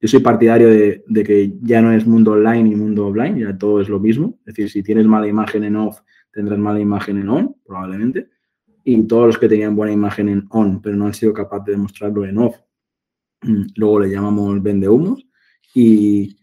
yo 0.00 0.08
soy 0.08 0.20
partidario 0.20 0.68
de, 0.68 1.24
que 1.24 1.52
ya 1.60 1.82
no 1.82 1.92
es 1.92 2.06
mundo 2.06 2.32
online 2.32 2.70
y 2.70 2.74
mundo 2.74 3.06
offline, 3.06 3.38
ya 3.38 3.56
todo 3.56 3.82
es 3.82 3.88
lo 3.90 4.00
mismo. 4.00 4.38
Es 4.46 4.54
decir, 4.54 4.70
si 4.70 4.82
tienes 4.82 5.06
mala 5.06 5.28
imagen 5.28 5.62
en 5.62 5.76
off, 5.76 6.00
tendrás 6.32 6.58
mala 6.58 6.80
imagen 6.80 7.18
en 7.18 7.28
on, 7.28 7.56
probablemente. 7.66 8.30
Y 8.82 9.02
todos 9.02 9.26
los 9.26 9.38
que 9.38 9.48
tenían 9.48 9.76
buena 9.76 9.92
imagen 9.92 10.30
en 10.30 10.46
on, 10.50 10.80
pero 10.80 10.96
no 10.96 11.04
han 11.04 11.12
sido 11.12 11.34
capaces 11.34 11.66
de 11.66 11.72
demostrarlo 11.72 12.24
en 12.24 12.38
off, 12.38 12.56
mm, 13.42 13.62
luego 13.76 14.00
le 14.00 14.08
llamamos 14.08 14.62
vende 14.62 14.88
humos. 14.88 15.26
Y 15.74 16.38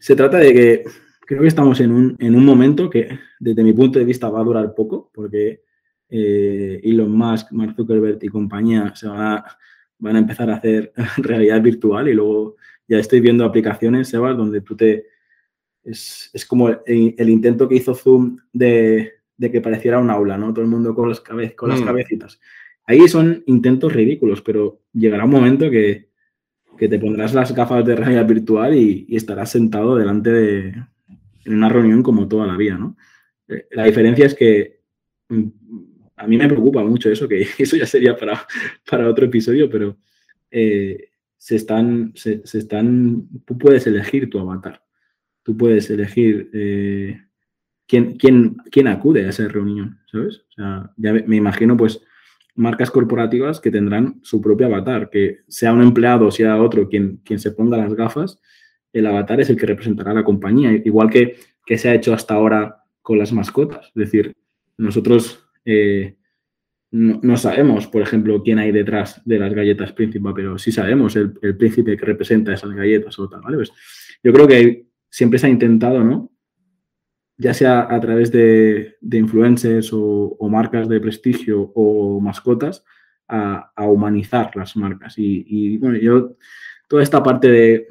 se 0.00 0.16
trata 0.16 0.38
de 0.38 0.52
que 0.52 0.84
creo 1.20 1.42
que 1.42 1.48
estamos 1.48 1.78
en 1.78 1.92
un, 1.92 2.16
en 2.18 2.34
un 2.34 2.44
momento 2.44 2.90
que, 2.90 3.18
desde 3.38 3.62
mi 3.62 3.72
punto 3.72 4.00
de 4.00 4.04
vista, 4.04 4.28
va 4.28 4.40
a 4.40 4.44
durar 4.44 4.74
poco, 4.74 5.10
porque 5.14 5.62
eh, 6.08 6.80
Elon 6.82 7.12
Musk, 7.12 7.52
Mark 7.52 7.74
Zuckerberg 7.76 8.18
y 8.20 8.28
compañía 8.28 8.92
se 8.96 9.06
van 9.06 9.20
a, 9.20 9.44
van 9.98 10.16
a 10.16 10.18
empezar 10.18 10.50
a 10.50 10.56
hacer 10.56 10.92
realidad 11.18 11.62
virtual 11.62 12.08
y 12.08 12.14
luego 12.14 12.56
ya 12.88 12.98
estoy 12.98 13.20
viendo 13.20 13.44
aplicaciones, 13.44 14.08
Sebas, 14.08 14.36
donde 14.36 14.62
tú 14.62 14.74
te... 14.74 15.06
Es, 15.84 16.30
como 16.48 16.68
el, 16.68 17.28
intento 17.30 17.68
que 17.68 17.76
hizo 17.76 17.94
Zoom 17.94 18.38
de, 18.52 19.12
que 19.38 19.60
pareciera 19.60 19.98
un 19.98 20.10
aula, 20.10 20.36
¿no? 20.36 20.52
Todo 20.52 20.64
el 20.64 20.70
mundo 20.70 20.94
con 20.94 21.08
las, 21.08 21.20
con 21.20 21.68
las 21.68 21.80
mm. 21.80 21.84
cabecitas. 21.84 22.40
Ahí 22.86 23.06
son 23.06 23.44
intentos 23.46 23.92
ridículos, 23.92 24.42
pero 24.42 24.80
llegará 24.92 25.24
un 25.24 25.30
momento 25.30 25.70
que, 25.70 26.09
te 26.88 26.98
pondrás 26.98 27.34
las 27.34 27.54
gafas 27.54 27.84
de 27.84 27.96
realidad 27.96 28.26
virtual 28.26 28.74
y, 28.74 29.06
estarás 29.10 29.50
sentado 29.50 29.96
delante 29.96 30.30
de 30.30 30.74
en 31.44 31.54
una 31.54 31.68
reunión 31.68 32.02
como 32.02 32.28
toda 32.28 32.46
la 32.46 32.56
vida, 32.56 32.76
¿no? 32.76 32.96
Eh, 33.48 33.66
la 33.72 33.84
diferencia 33.84 34.26
es 34.26 34.34
que 34.34 34.80
mm, 35.28 35.48
a 36.16 36.26
mí 36.26 36.36
me 36.36 36.48
preocupa 36.48 36.84
mucho 36.84 37.10
eso, 37.10 37.26
que 37.26 37.46
eso 37.58 37.76
ya 37.76 37.86
sería 37.86 38.16
para, 38.16 38.46
para 38.88 39.08
otro 39.08 39.26
episodio, 39.26 39.68
pero 39.70 39.96
eh, 40.50 41.10
se 41.36 41.56
están, 41.56 42.12
se, 42.14 42.42
están, 42.44 43.28
tú 43.46 43.56
puedes 43.56 43.86
elegir 43.86 44.28
tu 44.28 44.38
avatar, 44.38 44.82
tú 45.42 45.56
puedes 45.56 45.88
elegir 45.88 46.50
eh, 46.52 47.18
quién, 47.86 48.16
quién, 48.16 48.56
quién, 48.70 48.88
acude 48.88 49.24
a 49.24 49.30
esa 49.30 49.48
reunión, 49.48 49.98
¿sabes? 50.12 50.44
O 50.50 50.52
sea, 50.52 50.92
ya 50.98 51.14
me, 51.14 51.36
imagino 51.36 51.76
pues 51.78 52.02
marcas 52.54 52.90
corporativas 52.90 53.60
que 53.60 53.70
tendrán 53.70 54.20
su 54.22 54.40
propio 54.40 54.66
avatar, 54.66 55.10
que 55.10 55.38
sea 55.48 55.72
un 55.72 55.82
empleado 55.82 56.26
o 56.26 56.30
sea 56.30 56.60
otro 56.60 56.88
quien, 56.88 57.20
quien 57.24 57.38
se 57.38 57.52
ponga 57.52 57.76
las 57.76 57.94
gafas, 57.94 58.40
el 58.92 59.06
avatar 59.06 59.40
es 59.40 59.50
el 59.50 59.56
que 59.56 59.66
representará 59.66 60.10
a 60.10 60.14
la 60.14 60.24
compañía, 60.24 60.72
igual 60.72 61.10
que, 61.10 61.36
que 61.64 61.78
se 61.78 61.88
ha 61.88 61.94
hecho 61.94 62.12
hasta 62.12 62.34
ahora 62.34 62.84
con 63.02 63.18
las 63.18 63.32
mascotas. 63.32 63.86
Es 63.88 63.94
decir, 63.94 64.34
nosotros 64.76 65.46
eh, 65.64 66.16
no, 66.92 67.36
sabemos, 67.36 67.86
por 67.86 68.02
ejemplo, 68.02 68.42
quién 68.42 68.58
hay 68.58 68.72
detrás 68.72 69.22
de 69.24 69.38
las 69.38 69.54
galletas 69.54 69.92
príncipe, 69.92 70.28
pero 70.34 70.58
sí 70.58 70.72
sabemos 70.72 71.14
el, 71.14 71.32
príncipe 71.56 71.96
que 71.96 72.04
representa 72.04 72.52
esas 72.52 72.72
galletas 72.72 73.16
o 73.18 73.28
tal, 73.28 73.42
¿vale? 73.42 73.58
Pues 73.58 73.72
yo 74.22 74.32
creo 74.32 74.48
que 74.48 74.86
siempre 75.08 75.38
se 75.38 75.46
ha 75.46 75.50
intentado, 75.50 76.02
¿no? 76.02 76.32
Ya 77.40 77.54
sea 77.54 77.86
a 77.90 77.98
través 78.00 78.30
de, 78.30 78.96
influencers 79.10 79.90
o, 79.92 80.36
marcas 80.50 80.88
de 80.88 81.00
prestigio 81.00 81.72
o 81.74 82.20
mascotas, 82.20 82.84
a, 83.28 83.72
humanizar 83.86 84.54
las 84.54 84.76
marcas. 84.76 85.14
Y, 85.16 85.78
bueno, 85.78 85.96
yo, 85.98 86.36
toda 86.88 87.02
esta 87.02 87.22
parte 87.22 87.48
de, 87.48 87.88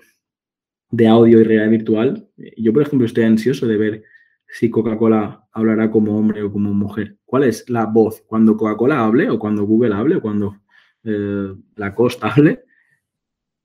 de 0.91 1.07
audio 1.07 1.39
y 1.39 1.43
realidad 1.43 1.71
virtual, 1.71 2.29
yo, 2.57 2.73
por 2.73 2.83
ejemplo, 2.83 3.05
estoy 3.05 3.23
ansioso 3.23 3.65
de 3.67 3.77
ver 3.77 4.03
si 4.47 4.69
Coca-Cola 4.69 5.47
hablará 5.51 5.89
como 5.91 6.17
hombre 6.17 6.43
o 6.43 6.51
como 6.51 6.73
mujer. 6.73 7.17
¿Cuál 7.25 7.43
es 7.43 7.69
la 7.69 7.85
voz? 7.85 8.23
¿Cuando 8.27 8.57
Coca-Cola 8.57 9.03
hable 9.03 9.29
o 9.29 9.39
cuando 9.39 9.63
Google 9.63 9.95
hable 9.95 10.15
o 10.15 10.21
cuando 10.21 10.57
eh, 11.03 11.53
la 11.75 11.95
Costa 11.95 12.27
hable? 12.27 12.65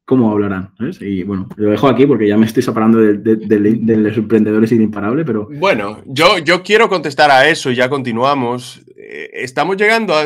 ¿Cómo 0.07 0.31
hablarán? 0.31 0.75
Y 1.01 1.23
bueno, 1.23 1.49
lo 1.57 1.71
dejo 1.71 1.89
aquí 1.89 2.07
porque 2.07 2.29
ya 2.29 2.37
me 2.37 2.45
estoy 2.45 2.63
separando 2.63 2.99
de, 2.99 3.17
de, 3.17 3.97
los 3.97 4.17
emprendedores 4.19 4.71
y 4.73 4.77
de 4.77 4.85
imparable, 4.85 5.25
pero... 5.25 5.49
Bueno, 5.51 6.03
yo, 6.05 6.39
yo 6.39 6.63
quiero 6.63 6.91
contestar 6.91 7.31
a 7.31 7.49
eso 7.49 7.71
y 7.71 7.77
ya 7.77 7.89
continuamos. 7.89 8.83
Eh, 8.97 9.31
estamos 9.33 9.79
llegando 9.79 10.15
a 10.15 10.25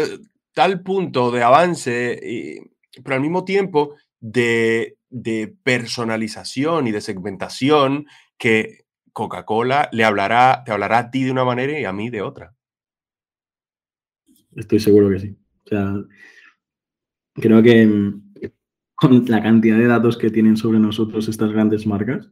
tal 0.53 0.83
punto 0.83 1.31
de 1.31 1.45
avance, 1.45 2.19
y, 2.21 3.01
pero 3.05 3.15
al 3.15 3.23
mismo 3.23 3.45
tiempo 3.45 3.95
de, 4.19 4.97
de 5.11 5.55
personalización 5.63 6.89
y 6.89 6.91
de 6.91 7.01
segmentación 7.01 8.07
que 8.37 8.85
Coca-Cola 9.13 9.89
le 9.93 10.05
hablará, 10.05 10.63
te 10.65 10.73
hablará 10.73 10.99
a 10.99 11.11
ti 11.13 11.23
de 11.23 11.31
una 11.31 11.45
manera 11.45 11.79
y 11.79 11.85
a 11.85 11.93
mí 11.93 12.11
de 12.11 12.23
otra. 12.23 12.53
Estoy 14.57 14.81
seguro 14.81 15.09
que 15.09 15.21
sí. 15.21 15.37
O 15.67 15.69
sea, 15.69 15.95
creo 17.35 17.63
que 17.63 17.87
mm, 17.87 18.28
con 19.01 19.25
la 19.27 19.43
cantidad 19.43 19.79
de 19.79 19.87
datos 19.87 20.17
que 20.17 20.31
tienen 20.31 20.57
sobre 20.57 20.79
nosotros 20.79 21.29
estas 21.29 21.53
grandes 21.53 21.87
marcas, 21.87 22.31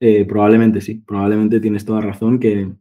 eh, 0.00 0.24
probablemente 0.24 0.80
sí, 0.80 1.02
probablemente 1.06 1.60
tienes 1.60 1.84
toda 1.84 2.00
razón 2.00 2.38
que, 2.38 2.72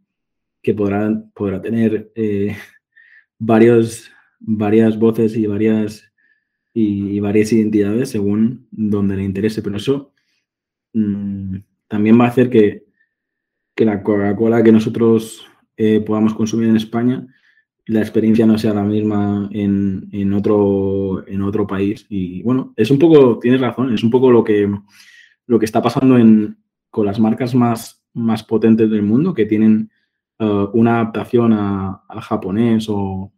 podrá, 0.76 1.14
podrá 1.34 1.62
tener 1.62 2.12
eh, 2.16 2.56
varios, 3.40 4.12
varias 4.40 4.98
voces 4.98 5.38
y 5.38 5.46
varias, 5.46 6.12
y, 6.74 7.20
varias 7.20 7.54
identidades 7.54 8.10
según 8.10 8.68
donde 8.72 9.16
le 9.16 9.24
interese, 9.24 9.62
pero 9.62 9.78
eso 9.78 10.14
mm, 10.94 11.58
también 11.88 12.20
va 12.20 12.26
a 12.26 12.30
hacer 12.30 12.50
que 12.50 12.86
que 13.76 13.86
la 13.86 14.02
Coca-Cola 14.02 14.64
que 14.64 14.72
nosotros 14.72 15.46
eh, 15.76 16.00
podamos 16.00 16.34
consumir 16.34 16.70
en 16.70 16.78
España, 16.78 17.28
la 17.88 18.00
experiencia 18.00 18.46
no 18.46 18.58
sea 18.58 18.74
la 18.74 18.84
misma 18.84 19.48
en, 19.52 20.34
otro, 20.34 21.28
en 21.28 21.42
otro 21.42 21.68
país. 21.68 22.06
Y 22.10 22.42
bueno, 22.42 22.74
es 22.76 22.90
un 22.90 22.98
poco, 22.98 23.40
tienes 23.40 23.62
razón, 23.62 23.94
es 23.94 24.04
un 24.04 24.10
poco 24.10 24.32
lo 24.32 24.44
que, 24.44 24.70
lo 25.46 25.60
que 25.60 25.66
está 25.66 25.82
pasando 25.82 26.18
con 26.90 27.06
las 27.06 27.20
marcas 27.20 27.54
más, 27.54 28.04
más 28.14 28.44
potentes 28.44 28.90
del 28.90 29.04
mundo, 29.04 29.34
que 29.34 29.46
tienen 29.46 29.92
uh, 30.40 30.70
una 30.74 30.96
adaptación 30.96 31.54
al 31.54 32.22
japonés 32.22 32.88
o, 32.90 33.32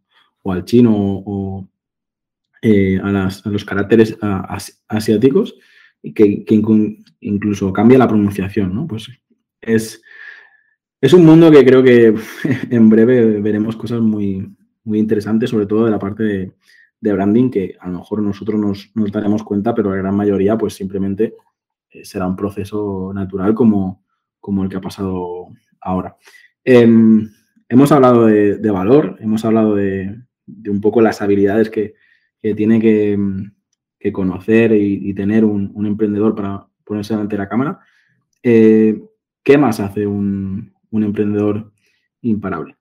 al 0.44 0.64
chino 0.64 0.94
o 0.94 1.68
eh, 2.62 2.98
a, 3.02 3.28
los 3.44 3.64
caracteres 3.66 4.16
asiáticos 4.88 5.54
y 6.02 6.14
que, 6.14 6.44
incluso 7.20 7.72
cambia 7.72 7.98
la 7.98 8.08
pronunciación, 8.08 8.74
¿no? 8.74 8.86
Pues 8.86 9.08
es, 9.60 10.00
es 11.00 11.12
un 11.12 11.24
mundo 11.24 11.50
que 11.50 11.64
creo 11.64 11.82
que 11.82 12.14
en 12.70 12.88
breve 12.88 13.40
veremos 13.40 13.76
cosas 13.76 14.00
muy, 14.00 14.48
muy 14.84 14.98
interesantes, 14.98 15.50
sobre 15.50 15.66
todo 15.66 15.84
de 15.84 15.90
la 15.90 15.98
parte 15.98 16.22
de, 17.00 17.12
branding, 17.12 17.50
que 17.50 17.76
a 17.78 17.88
lo 17.88 17.98
mejor 17.98 18.22
nosotros 18.22 18.60
nos, 18.94 19.12
daremos 19.12 19.44
cuenta, 19.44 19.74
pero 19.74 19.90
la 19.90 19.96
gran 19.96 20.16
mayoría 20.16 20.58
pues 20.58 20.74
simplemente 20.74 21.34
eh, 21.90 22.04
será 22.04 22.26
un 22.26 22.34
proceso 22.34 23.12
natural 23.14 23.54
como, 23.54 24.04
como 24.40 24.64
el 24.64 24.68
que 24.68 24.78
ha 24.78 24.80
pasado 24.80 25.48
ahora. 25.80 26.16
Em, 26.64 27.30
hemos 27.68 27.92
hablado 27.92 28.26
de, 28.26 28.70
valor, 28.70 29.16
hemos 29.20 29.44
hablado 29.44 29.76
de, 29.76 30.22
un 30.68 30.80
poco 30.80 31.00
las 31.00 31.22
habilidades 31.22 31.70
que, 31.70 31.94
tiene 32.40 32.80
que, 32.80 34.12
conocer 34.12 34.72
y, 34.72 35.12
tener 35.14 35.44
un, 35.44 35.86
emprendedor 35.86 36.34
para 36.34 36.66
ponerse 36.84 37.14
delante 37.14 37.36
de 37.36 37.42
la 37.42 37.48
cámara. 37.48 37.78
Eh, 38.42 39.00
¿Qué 39.42 39.58
más 39.58 39.80
hace 39.80 40.06
un, 40.06 40.72
un 40.90 41.04
emprendedor 41.04 41.72
imparable? 42.22 42.76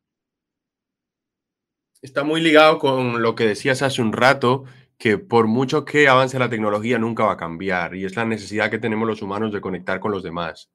Está 2.01 2.23
muy 2.23 2.41
ligado 2.41 2.79
con 2.79 3.21
lo 3.21 3.35
que 3.35 3.47
decías 3.47 3.81
hace 3.81 4.01
un 4.01 4.13
rato, 4.13 4.65
que 4.97 5.17
por 5.17 5.47
mucho 5.47 5.85
que 5.85 6.07
avance 6.07 6.39
la 6.39 6.49
tecnología 6.49 6.97
nunca 6.97 7.25
va 7.25 7.33
a 7.33 7.37
cambiar 7.37 7.95
y 7.95 8.05
es 8.05 8.15
la 8.15 8.25
necesidad 8.25 8.71
que 8.71 8.79
tenemos 8.79 9.07
los 9.07 9.21
humanos 9.21 9.51
de 9.51 9.61
conectar 9.61 9.99
con 9.99 10.11
los 10.11 10.23
demás 10.23 10.69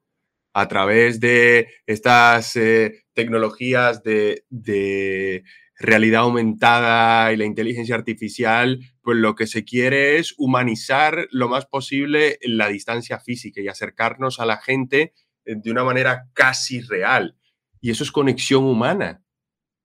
a 0.54 0.68
través 0.68 1.20
de 1.20 1.68
estas 1.86 2.56
eh, 2.56 3.04
tecnologías 3.14 4.02
de, 4.02 5.44
realidad 5.78 6.22
aumentada 6.22 7.32
y 7.32 7.36
la 7.36 7.44
inteligencia 7.44 7.96
artificial, 7.96 8.78
pues 9.00 9.16
lo 9.16 9.34
que 9.34 9.48
se 9.48 9.64
quiere 9.64 10.18
es 10.18 10.32
humanizar 10.38 11.26
lo 11.32 11.48
más 11.48 11.66
posible 11.66 12.38
la 12.42 12.68
distancia 12.68 13.18
física 13.18 13.60
y 13.60 13.66
acercarnos 13.66 14.38
a 14.38 14.46
la 14.46 14.58
gente 14.58 15.12
de 15.44 15.70
una 15.70 15.84
manera 15.84 16.28
casi 16.32 16.80
real. 16.80 17.36
Y 17.80 17.90
eso 17.90 18.04
es 18.04 18.12
conexión 18.12 18.64
humana. 18.64 19.22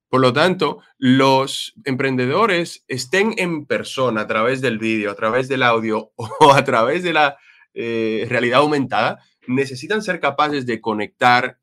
Por 0.09 0.21
lo 0.21 0.31
tanto, 0.31 0.81
los 0.97 1.73
emprendedores 1.83 2.85
estén 2.87 3.33
en 3.37 3.65
persona 3.65 4.21
a 4.21 4.27
través 4.27 4.61
del 4.61 4.77
vídeo, 4.77 5.11
a 5.11 5.15
través 5.15 5.47
del 5.49 5.63
audio 5.63 6.11
o 6.39 6.53
a 6.53 6.63
través 6.63 7.03
de 7.03 7.13
la 7.13 7.37
eh, 7.73 8.25
realidad 8.29 8.59
aumentada, 8.59 9.19
necesitan 9.47 10.01
ser 10.01 10.19
capaces 10.19 10.65
de 10.65 10.79
conectar 10.81 11.59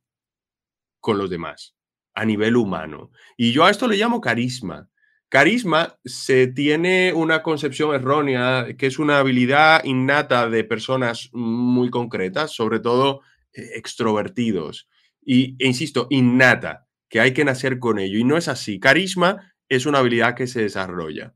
con 1.01 1.19
los 1.19 1.31
demás 1.31 1.75
a 2.15 2.25
nivel 2.25 2.57
humano. 2.57 3.11
Y 3.37 3.53
yo 3.53 3.65
a 3.65 3.71
esto 3.71 3.89
le 3.89 3.97
llamo 3.97 4.21
carisma. 4.21 4.89
Carisma 5.29 5.99
se 6.05 6.47
tiene 6.47 7.13
una 7.13 7.43
concepción 7.43 7.95
errónea 7.95 8.69
que 8.79 8.87
es 8.87 8.99
una 8.99 9.19
habilidad 9.19 9.83
innata 9.85 10.49
de 10.49 10.65
personas 10.65 11.31
muy 11.33 11.91
concretas, 11.91 12.53
sobre 12.53 12.79
todo 12.79 13.21
eh, 13.21 13.34
extrovertidos. 13.55 14.89
Y, 15.23 15.57
e 15.59 15.67
insisto, 15.67 16.07
innata, 16.11 16.87
que 17.09 17.21
hay 17.21 17.33
que 17.33 17.45
nacer 17.45 17.79
con 17.79 17.99
ello. 17.99 18.19
Y 18.19 18.25
no 18.25 18.37
es 18.37 18.49
así. 18.49 18.79
Carisma 18.81 19.55
es 19.69 19.87
una 19.87 19.99
habilidad 19.99 20.35
que 20.35 20.47
se 20.47 20.63
desarrolla. 20.63 21.35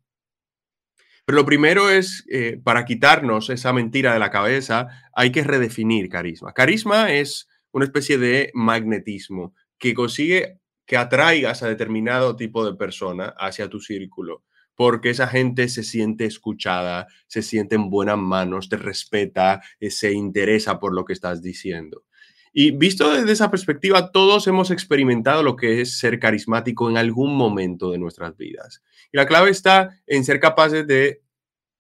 Pero 1.25 1.37
lo 1.37 1.45
primero 1.45 1.91
es, 1.91 2.25
eh, 2.31 2.59
para 2.63 2.85
quitarnos 2.87 3.51
esa 3.51 3.73
mentira 3.75 4.15
de 4.15 4.19
la 4.19 4.31
cabeza, 4.31 4.89
hay 5.13 5.31
que 5.31 5.45
redefinir 5.45 6.09
carisma. 6.09 6.55
Carisma 6.55 7.13
es 7.13 7.49
una 7.71 7.85
especie 7.85 8.17
de 8.17 8.51
magnetismo 8.55 9.55
que 9.79 9.93
consigue 9.93 10.59
que 10.87 10.97
atraigas 10.97 11.63
a 11.63 11.69
determinado 11.69 12.35
tipo 12.35 12.65
de 12.65 12.79
persona 12.79 13.35
hacia 13.39 13.69
tu 13.69 13.79
círculo, 13.79 14.43
porque 14.75 15.11
esa 15.11 15.29
gente 15.29 15.69
se 15.69 15.83
siente 15.83 16.25
escuchada, 16.25 17.09
se 17.27 17.43
siente 17.43 17.75
en 17.75 17.91
buenas 17.91 18.17
manos, 18.17 18.71
te 18.71 18.79
respeta, 18.79 19.61
eh, 19.81 19.91
se 19.91 20.13
interesa 20.13 20.81
por 20.81 20.95
lo 20.95 21.05
que 21.05 21.13
estás 21.13 21.43
diciendo. 21.43 22.05
Y 22.53 22.73
visto 22.73 23.13
desde 23.13 23.33
esa 23.33 23.51
perspectiva, 23.51 24.11
todos 24.11 24.47
hemos 24.47 24.71
experimentado 24.71 25.43
lo 25.43 25.57
que 25.57 25.81
es 25.81 25.99
ser 25.99 26.19
carismático 26.19 26.89
en 26.89 26.97
algún 26.97 27.37
momento 27.37 27.91
de 27.91 27.99
nuestras 27.99 28.37
vidas. 28.37 28.83
Y 29.13 29.17
la 29.17 29.27
clave 29.27 29.51
está 29.51 29.91
en 30.07 30.25
ser 30.25 30.41
capaces 30.41 30.87
de 30.87 31.23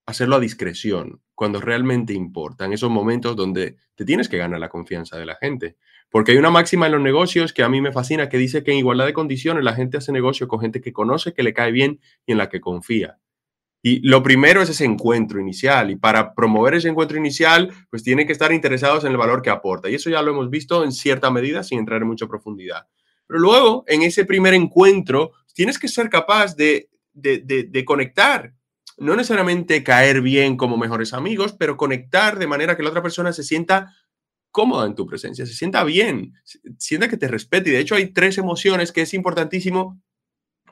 hacerlo 0.07 0.37
a 0.37 0.40
discreción, 0.40 1.20
cuando 1.35 1.61
realmente 1.61 2.14
importa, 2.14 2.64
en 2.64 2.72
esos 2.72 2.90
momentos 2.90 3.37
donde 3.37 3.76
te 3.94 4.04
tienes 4.04 4.28
que 4.28 4.38
ganar 4.38 4.59
la 4.59 4.68
confianza 4.68 5.18
de 5.18 5.26
la 5.26 5.37
gente. 5.37 5.76
Porque 6.11 6.33
hay 6.33 6.38
una 6.38 6.50
máxima 6.50 6.87
en 6.87 6.92
los 6.92 7.00
negocios 7.00 7.52
que 7.52 7.62
a 7.62 7.68
mí 7.68 7.81
me 7.81 7.92
fascina, 7.92 8.28
que 8.28 8.38
dice 8.38 8.64
que 8.64 8.72
en 8.72 8.78
igualdad 8.78 9.07
de 9.07 9.12
condiciones 9.12 9.64
la 9.64 9.74
gente 9.74 9.98
hace 9.98 10.12
negocio 10.12 10.48
con 10.48 10.61
gente 10.61 10.81
que 10.81 10.92
conoce, 10.92 11.35
que 11.35 11.42
le 11.42 11.52
cae 11.52 11.70
bien 11.70 12.00
y 12.24 12.33
en 12.33 12.38
la 12.38 12.48
que 12.48 12.61
confía. 12.61 13.18
Y 13.82 14.06
lo 14.06 14.22
primero 14.22 14.60
es 14.60 14.70
ese 14.70 14.84
encuentro 14.84 15.40
inicial. 15.40 15.90
Y 15.90 15.96
para 15.96 16.34
promover 16.34 16.74
ese 16.74 16.88
encuentro 16.88 17.16
inicial, 17.16 17.72
pues 17.90 18.02
tienen 18.02 18.26
que 18.26 18.32
estar 18.32 18.52
interesados 18.52 19.04
en 19.04 19.12
el 19.12 19.16
valor 19.16 19.40
que 19.40 19.50
aporta. 19.50 19.88
Y 19.88 19.94
eso 19.94 20.10
ya 20.10 20.22
lo 20.22 20.32
hemos 20.32 20.50
visto 20.50 20.82
en 20.84 20.92
cierta 20.92 21.30
medida, 21.30 21.62
sin 21.62 21.78
entrar 21.78 22.02
en 22.02 22.08
mucha 22.08 22.26
profundidad. 22.26 22.88
Pero 23.26 23.40
luego, 23.40 23.84
en 23.86 24.02
ese 24.02 24.24
primer 24.24 24.54
encuentro, 24.54 25.32
tienes 25.54 25.78
que 25.78 25.88
ser 25.88 26.08
capaz 26.08 26.56
de, 26.56 26.88
de, 27.12 27.84
conectar. 27.84 28.54
No 28.96 29.14
necesariamente 29.14 29.84
caer 29.84 30.22
bien 30.22 30.56
como 30.56 30.76
mejores 30.76 31.12
amigos, 31.12 31.52
pero 31.52 31.76
conectar 31.76 32.38
de 32.38 32.48
manera 32.48 32.76
que 32.76 32.82
la 32.82 32.88
otra 32.88 33.02
persona 33.02 33.32
se 33.32 33.44
sienta 33.44 33.94
cómoda 34.50 34.86
en 34.86 34.96
tu 34.96 35.06
presencia, 35.06 35.46
se 35.46 35.54
sienta 35.54 35.84
bien, 35.84 36.32
sienta 36.78 37.08
que 37.08 37.16
te 37.16 37.28
respete. 37.28 37.70
Y 37.70 37.74
de 37.74 37.78
hecho 37.78 37.94
hay 37.94 38.12
tres 38.12 38.38
emociones 38.38 38.90
que 38.90 39.02
es 39.02 39.14
importantísimo 39.14 40.02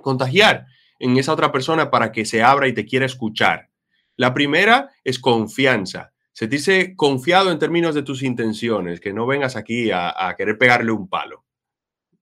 contagiar 0.01 0.67
en 0.99 1.17
esa 1.17 1.33
otra 1.33 1.53
persona 1.53 1.91
para 1.91 2.13
que 2.13 2.25
se 2.25 2.43
abra 2.43 2.69
y 2.69 2.73
te 2.73 2.87
quiera 2.87 3.07
escuchar. 3.07 3.71
La 4.17 4.33
primera 4.33 4.91
es 5.05 5.19
confianza. 5.19 6.13
Se 6.33 6.49
dice 6.49 6.95
confiado 6.97 7.51
en 7.51 7.59
términos 7.59 7.95
de 7.95 8.03
tus 8.03 8.23
intenciones, 8.23 9.01
que 9.01 9.13
no 9.13 9.27
vengas 9.27 9.57
aquí 9.57 9.91
a, 9.91 10.35
querer 10.37 10.59
pegarle 10.59 10.93
un 10.93 11.09
palo, 11.09 11.45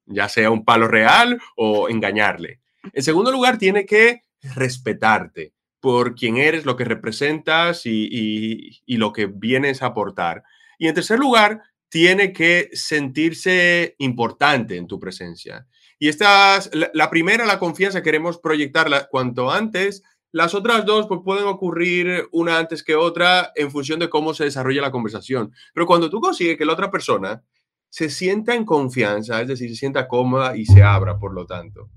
ya 0.06 0.28
sea 0.28 0.50
un 0.50 0.64
palo 0.64 0.86
real 0.88 1.40
o 1.56 1.88
engañarle. 1.88 2.60
En 2.92 3.02
segundo 3.02 3.32
lugar, 3.32 3.58
tiene 3.58 3.86
que 3.86 4.22
respetarte 4.54 5.52
por 5.80 6.14
quién 6.14 6.36
eres, 6.36 6.64
lo 6.64 6.76
que 6.76 6.84
representas 6.84 7.86
y, 7.86 8.80
lo 8.86 9.12
que 9.12 9.26
vienes 9.26 9.82
a 9.82 9.86
aportar. 9.86 10.42
Y 10.78 10.88
en 10.88 10.94
tercer 10.94 11.18
lugar, 11.18 11.62
tiene 11.88 12.32
que 12.32 12.70
sentirse 12.72 13.94
importante 13.98 14.76
en 14.76 14.86
tu 14.86 14.98
presencia. 14.98 15.66
Y 15.98 16.08
esta, 16.08 16.58
la, 16.72 16.90
la 16.92 17.10
primera, 17.10 17.46
la 17.46 17.58
confianza, 17.58 18.02
queremos 18.02 18.38
proyectarla 18.38 19.08
cuanto 19.08 19.50
antes. 19.50 20.02
Las 20.32 20.54
otras 20.54 20.84
dos 20.84 21.06
pues, 21.06 21.20
pueden 21.24 21.46
ocurrir 21.46 22.28
una 22.32 22.58
antes 22.58 22.82
que 22.82 22.96
otra 22.96 23.52
en 23.54 23.70
función 23.70 24.00
de 24.00 24.10
cómo 24.10 24.34
se 24.34 24.44
desarrolla 24.44 24.82
la 24.82 24.90
conversación. 24.90 25.52
Pero 25.72 25.86
cuando 25.86 26.10
tú 26.10 26.20
consigues 26.20 26.58
que 26.58 26.64
la 26.64 26.72
otra 26.72 26.90
persona 26.90 27.44
se 27.88 28.10
sienta 28.10 28.56
en 28.56 28.64
confianza, 28.64 29.40
es 29.40 29.46
decir, 29.46 29.70
se 29.70 29.76
sienta 29.76 30.08
cómoda 30.08 30.56
y 30.56 30.66
se 30.66 30.82
abra, 30.82 31.20
por 31.20 31.32
lo 31.32 31.46
tanto, 31.46 31.88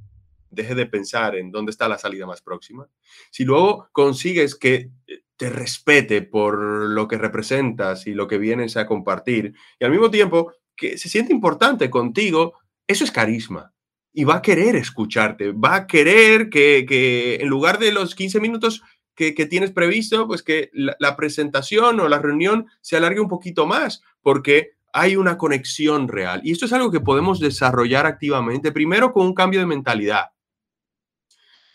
deje 0.52 0.76
de 0.76 0.86
pensar 0.86 1.36
en 1.36 1.52
dónde 1.52 1.72
está 1.72 1.88
la 1.88 1.98
salida 1.98 2.28
más 2.28 2.44
próxima. 2.44 2.88
Si 3.32 3.44
luego 3.44 3.90
consigues 3.92 4.54
que 4.54 4.92
te 5.36 5.50
respete 5.50 6.22
por 6.22 6.60
lo 6.60 7.08
que 7.08 7.18
representas 7.18 8.06
y 8.06 8.14
lo 8.14 8.28
que 8.28 8.38
vienes 8.38 8.78
a 8.78 8.86
compartir, 8.86 9.56
y 9.80 9.86
al 9.86 9.90
mismo 9.90 10.12
tiempo 10.12 10.54
que 10.76 11.00
se 11.00 11.10
siente 11.10 11.34
importante 11.34 11.90
contigo, 11.90 12.54
eso 12.86 13.04
es 13.04 13.12
carisma 13.12 13.74
y 14.18 14.24
va 14.24 14.38
a 14.38 14.42
querer 14.42 14.76
escucharte, 14.76 15.52
va 15.52 15.76
a 15.76 15.86
querer 15.86 16.50
que, 16.50 17.38
en 17.40 17.48
lugar 17.48 17.78
de 17.78 17.92
los 17.92 18.16
15 18.16 18.40
minutos 18.40 18.82
que, 19.14 19.32
tienes 19.46 19.70
previsto, 19.70 20.26
pues 20.26 20.42
que 20.42 20.72
la, 20.74 21.16
presentación 21.16 22.00
o 22.00 22.10
la 22.10 22.18
reunión 22.18 22.66
se 22.82 22.98
alargue 22.98 23.20
un 23.20 23.28
poquito 23.28 23.68
más, 23.68 24.02
porque 24.24 24.72
hay 24.92 25.18
una 25.18 25.38
conexión 25.38 26.08
real. 26.08 26.42
Y 26.44 26.52
esto 26.52 26.66
es 26.66 26.74
algo 26.74 26.90
que 26.90 27.00
podemos 27.00 27.40
desarrollar 27.40 28.08
activamente, 28.08 28.72
primero 28.72 29.14
con 29.14 29.24
un 29.24 29.36
cambio 29.36 29.60
de 29.60 29.68
mentalidad, 29.68 30.32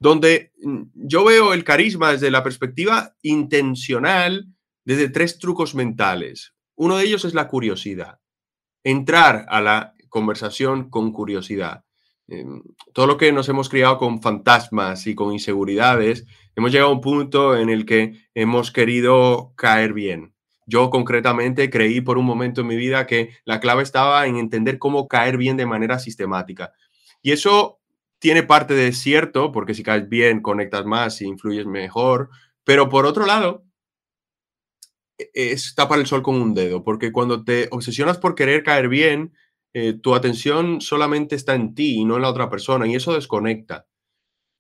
donde 0.00 0.50
mm, 0.64 0.82
yo 0.94 1.24
veo 1.24 1.52
el 1.52 1.62
carisma 1.62 2.10
desde 2.10 2.32
la 2.32 2.42
perspectiva 2.42 3.14
intencional, 3.22 4.48
desde 4.84 5.10
tres 5.10 5.38
trucos 5.38 5.76
mentales. 5.76 6.56
Uno 6.74 6.96
de 6.96 7.04
ellos 7.04 7.24
es 7.24 7.34
la 7.34 7.46
curiosidad. 7.46 8.18
Entrar 8.82 9.46
a 9.48 9.60
la 9.60 9.94
conversación 10.08 10.90
con 10.90 11.12
curiosidad. 11.12 11.84
Em, 12.28 12.62
todo 12.92 13.06
lo 13.06 13.16
que 13.16 13.32
nos 13.32 13.48
hemos 13.48 13.68
criado 13.68 13.98
con 13.98 14.22
fantasmas 14.22 15.06
y 15.06 15.14
con 15.14 15.32
inseguridades, 15.32 16.26
hemos 16.56 16.72
llegado 16.72 16.90
a 16.90 16.94
un 16.94 17.00
punto 17.00 17.56
en 17.56 17.68
el 17.68 17.84
que 17.84 18.28
hemos 18.34 18.70
querido 18.70 19.52
caer 19.56 19.92
bien. 19.92 20.34
Yo 20.66 20.90
concretamente 20.90 21.70
creí 21.70 22.00
por 22.00 22.18
un 22.18 22.24
momento 22.24 22.60
en 22.60 22.68
mi 22.68 22.76
vida 22.76 23.06
que 23.06 23.30
la 23.44 23.60
clave 23.60 23.82
estaba 23.82 24.26
en 24.26 24.36
entender 24.36 24.78
cómo 24.78 25.08
caer 25.08 25.36
bien 25.36 25.56
de 25.56 25.66
manera 25.66 25.98
sistemática. 25.98 26.72
Y 27.20 27.32
eso 27.32 27.80
tiene 28.18 28.44
parte 28.44 28.74
de 28.74 28.92
cierto, 28.92 29.50
porque 29.52 29.74
si 29.74 29.82
caes 29.82 30.08
bien, 30.08 30.40
conectas 30.40 30.84
más 30.86 31.20
y 31.20 31.26
influyes 31.26 31.66
mejor. 31.66 32.30
Pero 32.64 32.88
por 32.88 33.06
otro 33.06 33.26
lado, 33.26 33.64
e-, 35.18 35.30
es 35.34 35.74
tapar 35.74 35.98
el 35.98 36.06
sol 36.06 36.22
con 36.22 36.40
un 36.40 36.54
dedo, 36.54 36.84
porque 36.84 37.12
cuando 37.12 37.44
te 37.44 37.68
obsesionas 37.70 38.18
por 38.18 38.34
querer 38.34 38.62
caer 38.62 38.88
bien, 38.88 39.34
eh, 39.74 39.94
tu 39.94 40.14
atención 40.14 40.80
solamente 40.80 41.34
está 41.34 41.54
en 41.54 41.74
ti 41.74 41.96
y 41.96 42.04
no 42.04 42.16
en 42.16 42.22
la 42.22 42.30
otra 42.30 42.50
persona 42.50 42.86
y 42.86 42.94
eso 42.94 43.14
desconecta. 43.14 43.86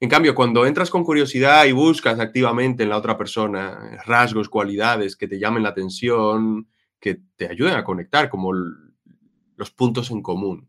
En 0.00 0.08
cambio, 0.08 0.34
cuando 0.34 0.66
entras 0.66 0.90
con 0.90 1.04
curiosidad 1.04 1.64
y 1.66 1.72
buscas 1.72 2.18
activamente 2.18 2.82
en 2.82 2.88
la 2.88 2.96
otra 2.96 3.16
persona 3.16 4.00
rasgos, 4.04 4.48
cualidades 4.48 5.14
que 5.14 5.28
te 5.28 5.38
llamen 5.38 5.62
la 5.62 5.68
atención, 5.68 6.68
que 6.98 7.20
te 7.36 7.48
ayuden 7.48 7.74
a 7.74 7.84
conectar, 7.84 8.28
como 8.28 8.52
los 8.52 9.70
puntos 9.70 10.10
en 10.10 10.22
común 10.22 10.68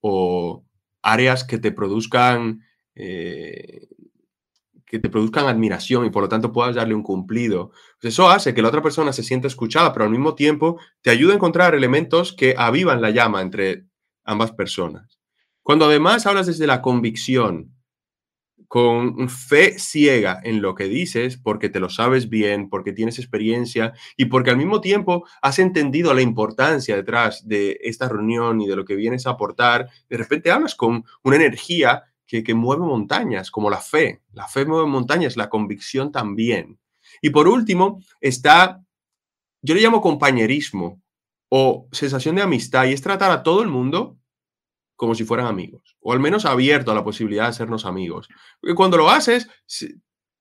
o 0.00 0.64
áreas 1.02 1.44
que 1.44 1.58
te 1.58 1.72
produzcan 1.72 2.62
eh, 2.94 3.88
que 4.88 4.98
te 4.98 5.08
produzcan 5.08 5.46
admiración 5.46 6.06
y 6.06 6.10
por 6.10 6.22
lo 6.22 6.28
tanto 6.28 6.52
puedas 6.52 6.74
darle 6.74 6.94
un 6.94 7.02
cumplido. 7.02 7.70
Pues 8.00 8.14
eso 8.14 8.28
hace 8.28 8.54
que 8.54 8.62
la 8.62 8.68
otra 8.68 8.82
persona 8.82 9.12
se 9.12 9.22
sienta 9.22 9.46
escuchada, 9.46 9.92
pero 9.92 10.04
al 10.04 10.10
mismo 10.10 10.34
tiempo 10.34 10.80
te 11.02 11.10
ayuda 11.10 11.32
a 11.32 11.36
encontrar 11.36 11.74
elementos 11.74 12.32
que 12.32 12.54
avivan 12.56 13.00
la 13.00 13.10
llama 13.10 13.42
entre 13.42 13.84
ambas 14.24 14.52
personas. 14.52 15.18
Cuando 15.62 15.84
además 15.84 16.26
hablas 16.26 16.46
desde 16.46 16.66
la 16.66 16.80
convicción, 16.80 17.78
con 18.68 19.30
fe 19.30 19.78
ciega 19.78 20.40
en 20.44 20.60
lo 20.60 20.74
que 20.74 20.84
dices, 20.84 21.38
porque 21.38 21.70
te 21.70 21.80
lo 21.80 21.88
sabes 21.88 22.28
bien, 22.28 22.68
porque 22.68 22.92
tienes 22.92 23.18
experiencia 23.18 23.94
y 24.16 24.26
porque 24.26 24.50
al 24.50 24.58
mismo 24.58 24.82
tiempo 24.82 25.26
has 25.40 25.58
entendido 25.58 26.12
la 26.12 26.20
importancia 26.20 26.94
detrás 26.94 27.48
de 27.48 27.78
esta 27.82 28.08
reunión 28.08 28.60
y 28.60 28.66
de 28.66 28.76
lo 28.76 28.84
que 28.84 28.94
vienes 28.94 29.26
a 29.26 29.30
aportar, 29.30 29.88
de 30.10 30.16
repente 30.18 30.50
hablas 30.50 30.74
con 30.74 31.04
una 31.22 31.36
energía 31.36 32.04
que, 32.28 32.54
mueve 32.54 32.84
montañas, 32.84 33.50
como 33.50 33.70
la 33.70 33.78
fe. 33.78 34.20
La 34.34 34.46
fe 34.46 34.66
mueve 34.66 34.86
montañas, 34.86 35.36
la 35.36 35.48
convicción 35.48 36.12
también. 36.12 36.78
Y 37.22 37.30
por 37.30 37.48
último, 37.48 38.02
está, 38.20 38.84
yo 39.62 39.74
le 39.74 39.80
llamo 39.80 40.02
compañerismo 40.02 41.00
o 41.48 41.88
sensación 41.90 42.36
de 42.36 42.42
amistad, 42.42 42.84
y 42.84 42.92
es 42.92 43.00
tratar 43.00 43.30
a 43.30 43.42
todo 43.42 43.62
el 43.62 43.68
mundo 43.68 44.18
como 44.94 45.14
si 45.14 45.24
fueran 45.24 45.46
amigos, 45.46 45.96
o 46.00 46.12
al 46.12 46.20
menos 46.20 46.44
abierto 46.44 46.90
a 46.90 46.94
la 46.94 47.04
posibilidad 47.04 47.46
de 47.46 47.54
sernos 47.54 47.86
amigos. 47.86 48.28
Porque 48.60 48.74
cuando 48.74 48.98
lo 48.98 49.08
haces, 49.08 49.48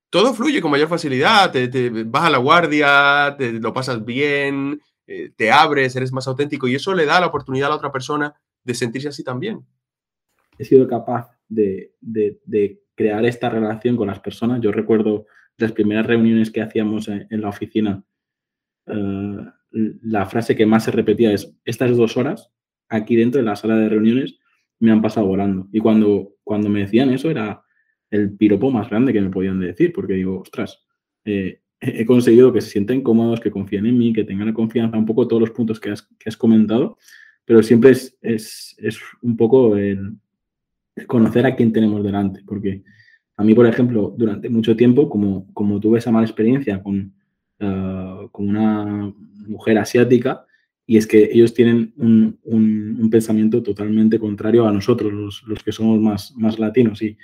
todo 0.10 0.34
fluye 0.34 0.62
con 0.62 0.72
mayor 0.72 0.90
facilidad, 0.90 1.52
te, 1.52 1.70
te 1.70 2.06
a 2.12 2.30
la 2.30 2.38
guardia, 2.38 3.36
te 3.38 3.54
lo 3.54 3.72
pasas 3.72 4.04
bien, 4.04 4.82
eh, 5.06 5.32
te 5.38 5.52
abres, 5.52 5.96
eres 5.96 6.12
más 6.12 6.28
auténtico, 6.28 6.68
y 6.68 6.76
eso 6.76 6.94
le 6.94 7.06
da 7.06 7.22
la 7.22 7.28
oportunidad 7.28 7.68
a 7.68 7.70
la 7.70 7.76
otra 7.78 7.92
persona 7.92 8.36
de 8.64 8.74
sentirse 8.74 9.08
así 9.08 9.24
también. 9.24 9.66
He 10.58 10.66
sido 10.66 10.88
capaz 10.88 11.37
de, 11.48 11.94
crear 12.96 13.26
esta 13.26 13.50
relación 13.50 13.96
con 13.96 14.08
las 14.08 14.20
personas. 14.20 14.60
Yo 14.62 14.72
recuerdo 14.72 15.28
las 15.58 15.72
primeras 15.72 16.06
reuniones 16.06 16.52
que 16.52 16.62
hacíamos 16.62 17.08
en, 17.08 17.42
la 17.42 17.50
oficina, 17.50 18.04
eh, 18.88 19.46
la 19.72 20.26
frase 20.26 20.56
que 20.56 20.66
más 20.66 20.86
se 20.86 20.92
repetía 20.92 21.32
es, 21.32 21.56
estas 21.66 21.96
dos 21.96 22.18
horas 22.18 22.52
aquí 22.90 23.16
dentro 23.16 23.40
de 23.40 23.46
la 23.46 23.56
sala 23.56 23.76
de 23.76 23.90
reuniones 23.90 24.40
me 24.80 24.92
han 24.92 25.02
pasado 25.02 25.28
volando. 25.28 25.68
Y 25.72 25.80
cuando, 25.80 26.36
cuando 26.44 26.70
me 26.70 26.82
decían 26.82 27.12
eso 27.12 27.30
era 27.30 27.62
el 28.10 28.36
piropo 28.36 28.72
más 28.72 28.90
grande 28.90 29.14
que 29.14 29.22
me 29.22 29.30
podían 29.30 29.60
decir, 29.60 29.92
porque 29.94 30.14
digo, 30.14 30.40
ostras, 30.42 30.84
eh, 31.26 31.62
he 31.80 32.06
conseguido 32.06 32.54
que 32.54 32.62
se 32.62 32.70
sienten 32.70 33.02
cómodos, 33.02 33.40
que 33.40 33.52
confíen 33.52 33.86
en 33.86 33.98
mí, 33.98 34.14
que 34.14 34.24
tengan 34.24 34.48
la 34.48 34.54
confianza, 34.54 34.98
un 34.98 35.06
poco 35.06 35.28
todos 35.28 35.42
los 35.42 35.52
puntos 35.52 35.80
que 35.80 35.92
has, 35.92 36.38
comentado, 36.38 36.98
pero 37.46 37.62
siempre 37.62 37.92
es, 37.92 38.18
es, 38.22 38.76
es 38.80 39.00
un 39.22 39.38
poco 39.38 39.76
el, 39.76 40.18
conocer 41.06 41.46
a 41.46 41.56
quién 41.56 41.72
tenemos 41.72 42.04
delante, 42.04 42.42
porque 42.46 42.84
a 43.36 43.44
mí, 43.44 43.54
por 43.54 43.68
ejemplo, 43.68 44.14
durante 44.18 44.50
mucho 44.50 44.76
tiempo, 44.76 45.10
como, 45.10 45.52
como 45.54 45.80
tuve 45.80 46.00
esa 46.00 46.12
mala 46.12 46.26
experiencia 46.26 46.82
con, 46.82 47.14
uh, 47.60 48.30
con 48.32 48.50
una 48.50 49.14
mujer 49.48 49.78
asiática, 49.78 50.46
y 50.88 50.98
es 50.98 51.06
que 51.06 51.30
ellos 51.32 51.54
tienen 51.54 51.94
un, 51.98 52.40
un, 52.44 53.10
pensamiento 53.10 53.62
totalmente 53.62 54.18
contrario 54.20 54.66
a 54.66 54.72
nosotros, 54.72 55.12
los, 55.12 55.44
los 55.46 55.62
que 55.62 55.74
somos 55.74 56.00
más, 56.00 56.34
más 56.38 56.58
latinos. 56.58 57.02
Y, 57.02 57.18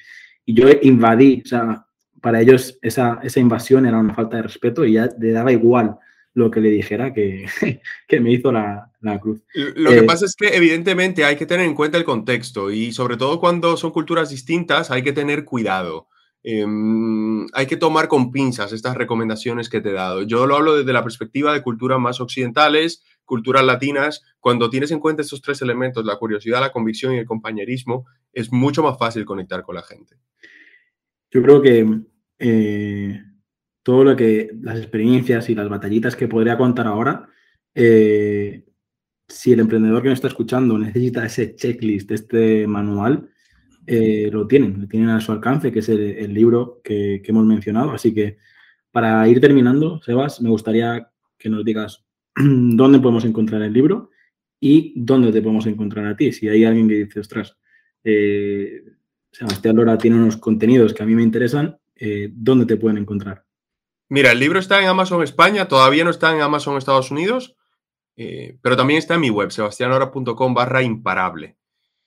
y, 0.46 0.54
yo 0.54 0.68
invadí, 0.82 1.42
o 1.46 1.48
sea, 1.48 1.86
para 2.22 2.42
ellos 2.42 2.78
esa, 2.82 3.20
esa 3.24 3.40
invasión 3.40 3.86
era 3.86 4.00
una 4.00 4.14
falta 4.14 4.38
de 4.38 4.44
respeto 4.44 4.86
y 4.86 4.94
ya 4.94 5.10
le 5.18 5.32
daba 5.32 5.52
igual 5.52 5.98
lo 6.34 6.50
que 6.50 6.62
le 6.62 6.69
dijera 6.69 7.13
que, 7.13 7.46
que 8.08 8.19
me 8.19 8.32
hizo 8.32 8.52
la, 8.52 8.91
la 9.02 9.19
cruz. 9.19 9.41
Lo 9.54 9.91
que 9.91 10.00
eh, 10.00 10.04
pasa 10.04 10.26
es 10.26 10.36
que 10.36 10.56
evidentemente 10.56 11.26
hay 11.26 11.36
que 11.36 11.46
tener 11.46 11.65
en 11.65 11.76
cuenta 11.76 11.98
el 11.98 12.04
contexto 12.04 12.72
y 12.72 12.91
sobre 12.91 13.17
todo 13.17 13.39
cuando 13.39 13.78
son 13.78 13.91
culturas 13.91 14.30
distintas 14.30 14.91
hay 14.91 15.04
que 15.04 15.13
tener 15.13 15.46
cuidado. 15.46 16.08
Em, 16.46 17.48
hay 17.54 17.65
que 17.67 17.78
tomar 17.78 18.10
con 18.10 18.32
pinzas 18.32 18.74
estas 18.74 18.98
recomendaciones 18.98 19.69
que 19.69 19.80
te 19.80 19.89
he 19.89 19.93
dado. 19.93 20.24
Yo 20.24 20.46
lo 20.46 20.58
hablo 20.58 20.76
desde 20.76 20.91
la 20.91 21.04
perspectiva 21.04 21.54
de 21.54 21.62
culturas 21.62 22.00
más 22.00 22.19
occidentales, 22.19 23.02
culturas 23.24 23.63
latinas. 23.63 24.24
Cuando 24.41 24.69
tienes 24.69 24.91
en 24.91 25.00
cuenta 25.00 25.22
estos 25.22 25.41
tres 25.41 25.62
elementos, 25.62 26.04
la 26.04 26.17
curiosidad, 26.17 26.60
la 26.60 26.74
convicción 26.74 27.13
y 27.13 27.17
el 27.19 27.26
compañerismo, 27.26 28.06
es 28.34 28.52
mucho 28.52 28.84
más 28.84 28.98
fácil 28.98 29.24
conectar 29.24 29.63
con 29.63 29.76
la 29.76 29.84
gente. 29.84 30.17
Yo 31.32 31.41
creo 31.41 31.62
que 31.62 31.88
eh, 32.39 33.22
todo 33.84 34.06
lo 34.06 34.15
que 34.15 34.50
las 34.62 34.80
experiencias 34.80 35.50
y 35.50 35.56
las 35.56 35.69
batallitas 35.69 36.15
que 36.15 36.30
podría 36.30 36.58
contar 36.58 36.88
ahora, 36.88 37.28
eh, 37.76 38.65
si 39.28 39.52
el 39.52 39.60
emprendedor 39.60 40.02
que 40.02 40.10
nos 40.10 40.17
está 40.17 40.30
escuchando 40.30 40.78
necesita 40.78 41.26
ese 41.26 41.56
checklist, 41.56 42.12
este 42.12 42.65
manual, 42.65 43.30
eh, 43.86 44.30
lo 44.32 44.48
tienen, 44.48 44.82
lo 44.82 44.88
tienen 44.88 45.10
a 45.10 45.19
su 45.19 45.34
alcance, 45.34 45.72
que 45.72 45.80
es 45.80 45.89
el, 45.89 46.34
libro 46.34 46.82
que, 46.84 47.22
hemos 47.26 47.46
mencionado. 47.46 47.91
Así 47.91 48.13
que 48.13 48.38
para 48.91 49.28
ir 49.28 49.41
terminando, 49.41 50.02
Sebas, 50.02 50.41
me 50.41 50.50
gustaría 50.50 51.10
que 51.38 51.50
nos 51.50 51.65
digas 51.65 52.06
dónde 52.36 53.00
podemos 53.00 53.26
encontrar 53.26 53.62
el 53.63 53.74
libro 53.74 54.12
y 54.60 54.93
dónde 54.96 55.32
te 55.32 55.41
podemos 55.41 55.65
encontrar 55.67 56.06
a 56.06 56.15
ti. 56.15 56.32
Si 56.32 56.48
hay 56.48 56.63
alguien 56.63 56.88
que 56.88 57.06
dice, 57.06 57.19
ostras, 57.19 57.58
eh, 58.04 58.84
Sebastián 59.32 59.76
Lora 59.76 59.98
tiene 59.98 60.17
unos 60.17 60.38
contenidos 60.38 60.93
que 60.93 61.04
a 61.04 61.06
mí 61.06 61.15
me 61.15 61.24
interesan, 61.24 61.78
¿dónde 62.34 62.65
te 62.65 62.78
pueden 62.78 62.98
encontrar? 62.98 63.46
Mira, 64.10 64.32
el 64.32 64.39
libro 64.39 64.60
está 64.60 64.82
en 64.82 64.88
Amazon 64.88 65.24
España, 65.24 65.68
todavía 65.68 66.04
no 66.04 66.10
está 66.10 66.34
en 66.34 66.42
Amazon 66.42 66.78
Estados 66.78 67.10
Unidos, 67.12 67.56
eh, 68.16 68.58
pero 68.62 68.78
también 68.78 69.00
está 69.00 69.16
en 69.16 69.22
mi 69.22 69.30
web, 69.30 69.52
sebastianora.com 69.52 70.54
barra 70.54 70.84
imparable. 70.84 71.58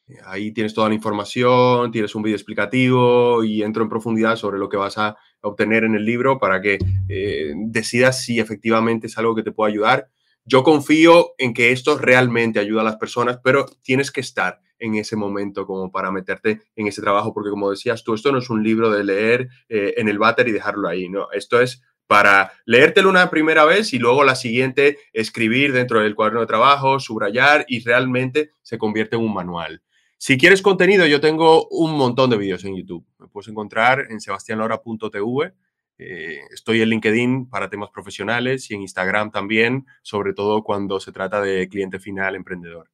Eh, 0.09 0.19
ahí 0.25 0.53
tienes 0.53 0.73
toda 0.73 0.89
la 0.89 0.95
información, 0.95 1.91
tienes 1.91 2.15
un 2.15 2.23
vídeo 2.23 2.37
explicativo 2.37 3.43
y 3.43 3.63
entro 3.63 3.83
en 3.83 3.89
profundidad 3.89 4.37
sobre 4.37 4.59
lo 4.59 4.69
que 4.69 4.77
vas 4.77 4.99
a 4.99 5.17
obtener 5.41 5.85
en 5.85 5.95
el 5.95 6.05
libro 6.05 6.39
para 6.39 6.61
que 6.61 6.79
eh, 7.09 7.53
decidas 7.57 8.23
si 8.23 8.39
efectivamente 8.39 9.09
es 9.09 9.19
algo 9.19 9.35
que 9.35 9.43
te 9.43 9.53
puede 9.53 9.73
ayudar. 9.73 10.09
Yo 10.45 10.63
confío 10.63 11.33
en 11.39 11.55
que 11.55 11.73
esto 11.73 11.99
realmente 11.99 12.61
ayuda 12.61 12.83
a 12.83 12.85
las 12.85 12.97
personas, 12.97 13.41
pero 13.43 13.67
tienes 13.83 14.13
que 14.13 14.21
estar 14.21 14.61
en 14.79 14.95
ese 14.97 15.17
momento 15.17 15.67
como 15.67 15.91
para 15.91 16.11
meterte 16.11 16.61
en 16.75 16.87
ese 16.87 17.03
trabajo, 17.03 17.33
porque 17.33 17.51
como 17.51 17.71
decías 17.71 18.05
tú, 18.05 18.15
esto 18.15 18.33
no 18.33 18.39
es 18.39 18.51
un 18.51 18.63
libro 18.63 18.91
de 18.91 19.05
leer 19.05 19.49
en 19.69 20.09
el 20.09 20.19
váter 20.19 20.49
y 20.49 20.53
dejarlo 20.53 20.89
ahí, 20.89 21.09
no, 21.09 21.29
esto 21.33 21.61
es 21.61 21.83
para 22.07 22.53
leértelo 22.65 23.09
una 23.09 23.31
primera 23.31 23.65
vez 23.65 23.93
y 23.93 23.99
luego 23.99 24.25
la 24.25 24.37
siguiente 24.37 24.99
escribir 25.13 25.73
dentro 25.73 26.01
del 26.01 26.15
cuaderno 26.15 26.41
de 26.41 26.47
trabajo, 26.47 27.01
subrayar 27.01 27.65
y 27.69 27.83
realmente 27.83 28.51
se 28.63 28.79
convierte 28.79 29.17
en 29.17 29.23
un 29.23 29.35
manual. 29.35 29.83
Si 30.19 30.39
quieres 30.39 30.63
contenido, 30.63 31.07
yo 31.07 31.21
tengo 31.21 31.69
un 31.69 31.97
montón 31.97 32.31
de 32.31 32.39
vídeos 32.39 32.65
en 32.65 32.77
YouTube. 32.77 33.07
Me 33.19 33.29
puedes 33.29 33.49
encontrar 33.49 34.07
en 34.11 34.21
sebastianlora.tv. 34.21 35.53
Eh, 35.99 36.41
estoy 36.53 36.81
en 36.83 36.89
LinkedIn 36.91 37.51
para 37.51 37.69
temas 37.69 37.91
profesionales 37.91 38.71
y 38.71 38.75
en 38.75 38.83
Instagram 38.83 39.31
también, 39.31 39.87
sobre 40.03 40.33
todo 40.33 40.63
cuando 40.63 41.01
se 41.01 41.13
trata 41.13 41.41
de 41.41 41.69
cliente 41.69 41.99
final 41.99 42.35
emprendedor. 42.35 42.91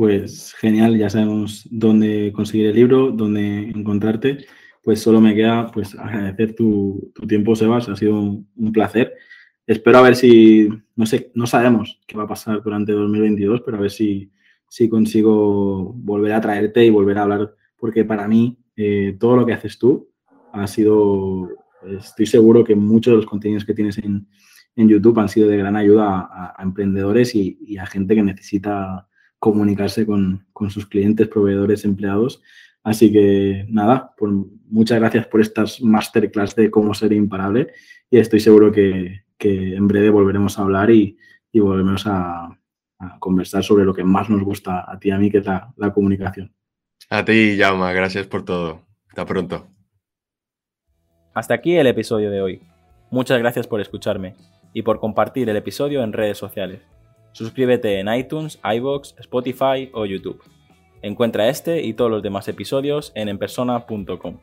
Pues 0.00 0.54
genial, 0.54 0.96
ya 0.96 1.10
sabemos 1.10 1.68
dónde 1.70 2.32
conseguir 2.32 2.68
el 2.68 2.74
libro, 2.74 3.10
dónde 3.10 3.68
encontrarte 3.68 4.46
pues 4.82 5.02
solo 5.02 5.20
me 5.20 5.34
queda 5.34 5.70
pues 5.70 5.94
agradecer 5.94 6.54
tu, 6.54 7.12
tiempo, 7.28 7.54
Sebas, 7.54 7.86
ha 7.86 7.94
sido 7.96 8.18
un, 8.18 8.72
placer. 8.72 9.12
Espero 9.66 9.98
a 9.98 10.00
ver 10.00 10.16
si, 10.16 10.70
no 10.96 11.04
sé, 11.04 11.30
no 11.34 11.46
sabemos 11.46 12.00
qué 12.06 12.16
va 12.16 12.22
a 12.22 12.28
pasar 12.28 12.62
durante 12.62 12.92
2022, 12.92 13.60
pero 13.60 13.76
a 13.76 13.80
ver 13.80 13.90
si, 13.90 14.32
si 14.70 14.88
consigo 14.88 15.92
volver 15.92 16.32
a 16.32 16.40
traerte 16.40 16.82
y 16.82 16.88
volver 16.88 17.18
a 17.18 17.24
hablar, 17.24 17.54
porque 17.76 18.06
para 18.06 18.26
mí 18.26 18.58
eh, 18.76 19.18
todo 19.20 19.36
lo 19.36 19.44
que 19.44 19.52
haces 19.52 19.78
tú 19.78 20.08
ha 20.54 20.66
sido, 20.66 21.46
estoy 21.98 22.24
seguro 22.24 22.64
que 22.64 22.74
muchos 22.74 23.12
de 23.12 23.16
los 23.16 23.26
contenidos 23.26 23.66
que 23.66 23.74
tienes 23.74 23.98
en, 23.98 24.26
YouTube 24.76 25.18
han 25.18 25.28
sido 25.28 25.46
de 25.46 25.58
gran 25.58 25.76
ayuda 25.76 26.26
a, 26.56 26.62
emprendedores 26.62 27.34
y, 27.34 27.76
a 27.76 27.84
gente 27.84 28.14
que 28.14 28.22
necesita 28.22 29.09
comunicarse 29.40 30.06
con, 30.06 30.46
con 30.52 30.70
sus 30.70 30.86
clientes, 30.86 31.26
proveedores, 31.26 31.84
empleados 31.84 32.40
Así 32.82 33.12
que 33.12 33.66
nada, 33.68 34.14
pues 34.16 34.32
muchas 34.68 34.98
gracias 34.98 35.26
por 35.26 35.40
estas 35.40 35.82
masterclass 35.82 36.54
de 36.56 36.70
cómo 36.70 36.94
ser 36.94 37.12
imparable 37.12 37.72
y 38.10 38.18
estoy 38.18 38.40
seguro 38.40 38.72
que, 38.72 39.24
en 39.38 39.88
breve 39.88 40.10
volveremos 40.10 40.58
a 40.58 40.62
hablar 40.62 40.90
y, 40.90 41.18
volveremos 41.52 42.06
a, 42.06 42.56
conversar 43.18 43.64
sobre 43.64 43.86
lo 43.86 43.94
que 43.94 44.04
más 44.04 44.28
nos 44.28 44.42
gusta 44.42 44.84
a 44.86 44.98
ti 44.98 45.08
y 45.08 45.10
a 45.10 45.16
mí, 45.16 45.30
que 45.30 45.38
es 45.38 45.46
la, 45.46 45.72
la 45.76 45.90
comunicación. 45.90 46.54
A 47.08 47.24
ti, 47.24 47.56
Jauma, 47.58 47.94
gracias 47.94 48.26
por 48.26 48.44
todo. 48.44 48.82
Hasta 49.08 49.24
pronto. 49.24 49.66
Hasta 51.32 51.54
aquí 51.54 51.76
el 51.76 51.86
episodio 51.86 52.30
de 52.30 52.42
hoy. 52.42 52.62
Muchas 53.10 53.38
gracias 53.38 53.66
por 53.66 53.80
escucharme 53.80 54.36
y 54.74 54.82
por 54.82 55.00
compartir 55.00 55.48
el 55.48 55.56
episodio 55.56 56.02
en 56.02 56.12
redes 56.12 56.36
sociales. 56.36 56.82
Suscríbete 57.32 57.98
en 57.98 58.12
iTunes, 58.12 58.58
iBox, 58.62 59.14
Spotify 59.18 59.90
o 59.92 60.06
YouTube. 60.06 60.42
Encuentra 61.02 61.48
este 61.48 61.82
y 61.82 61.94
todos 61.94 62.10
los 62.10 62.22
demás 62.22 62.48
episodios 62.48 63.12
en 63.14 63.28
enpersona.com. 63.28 64.38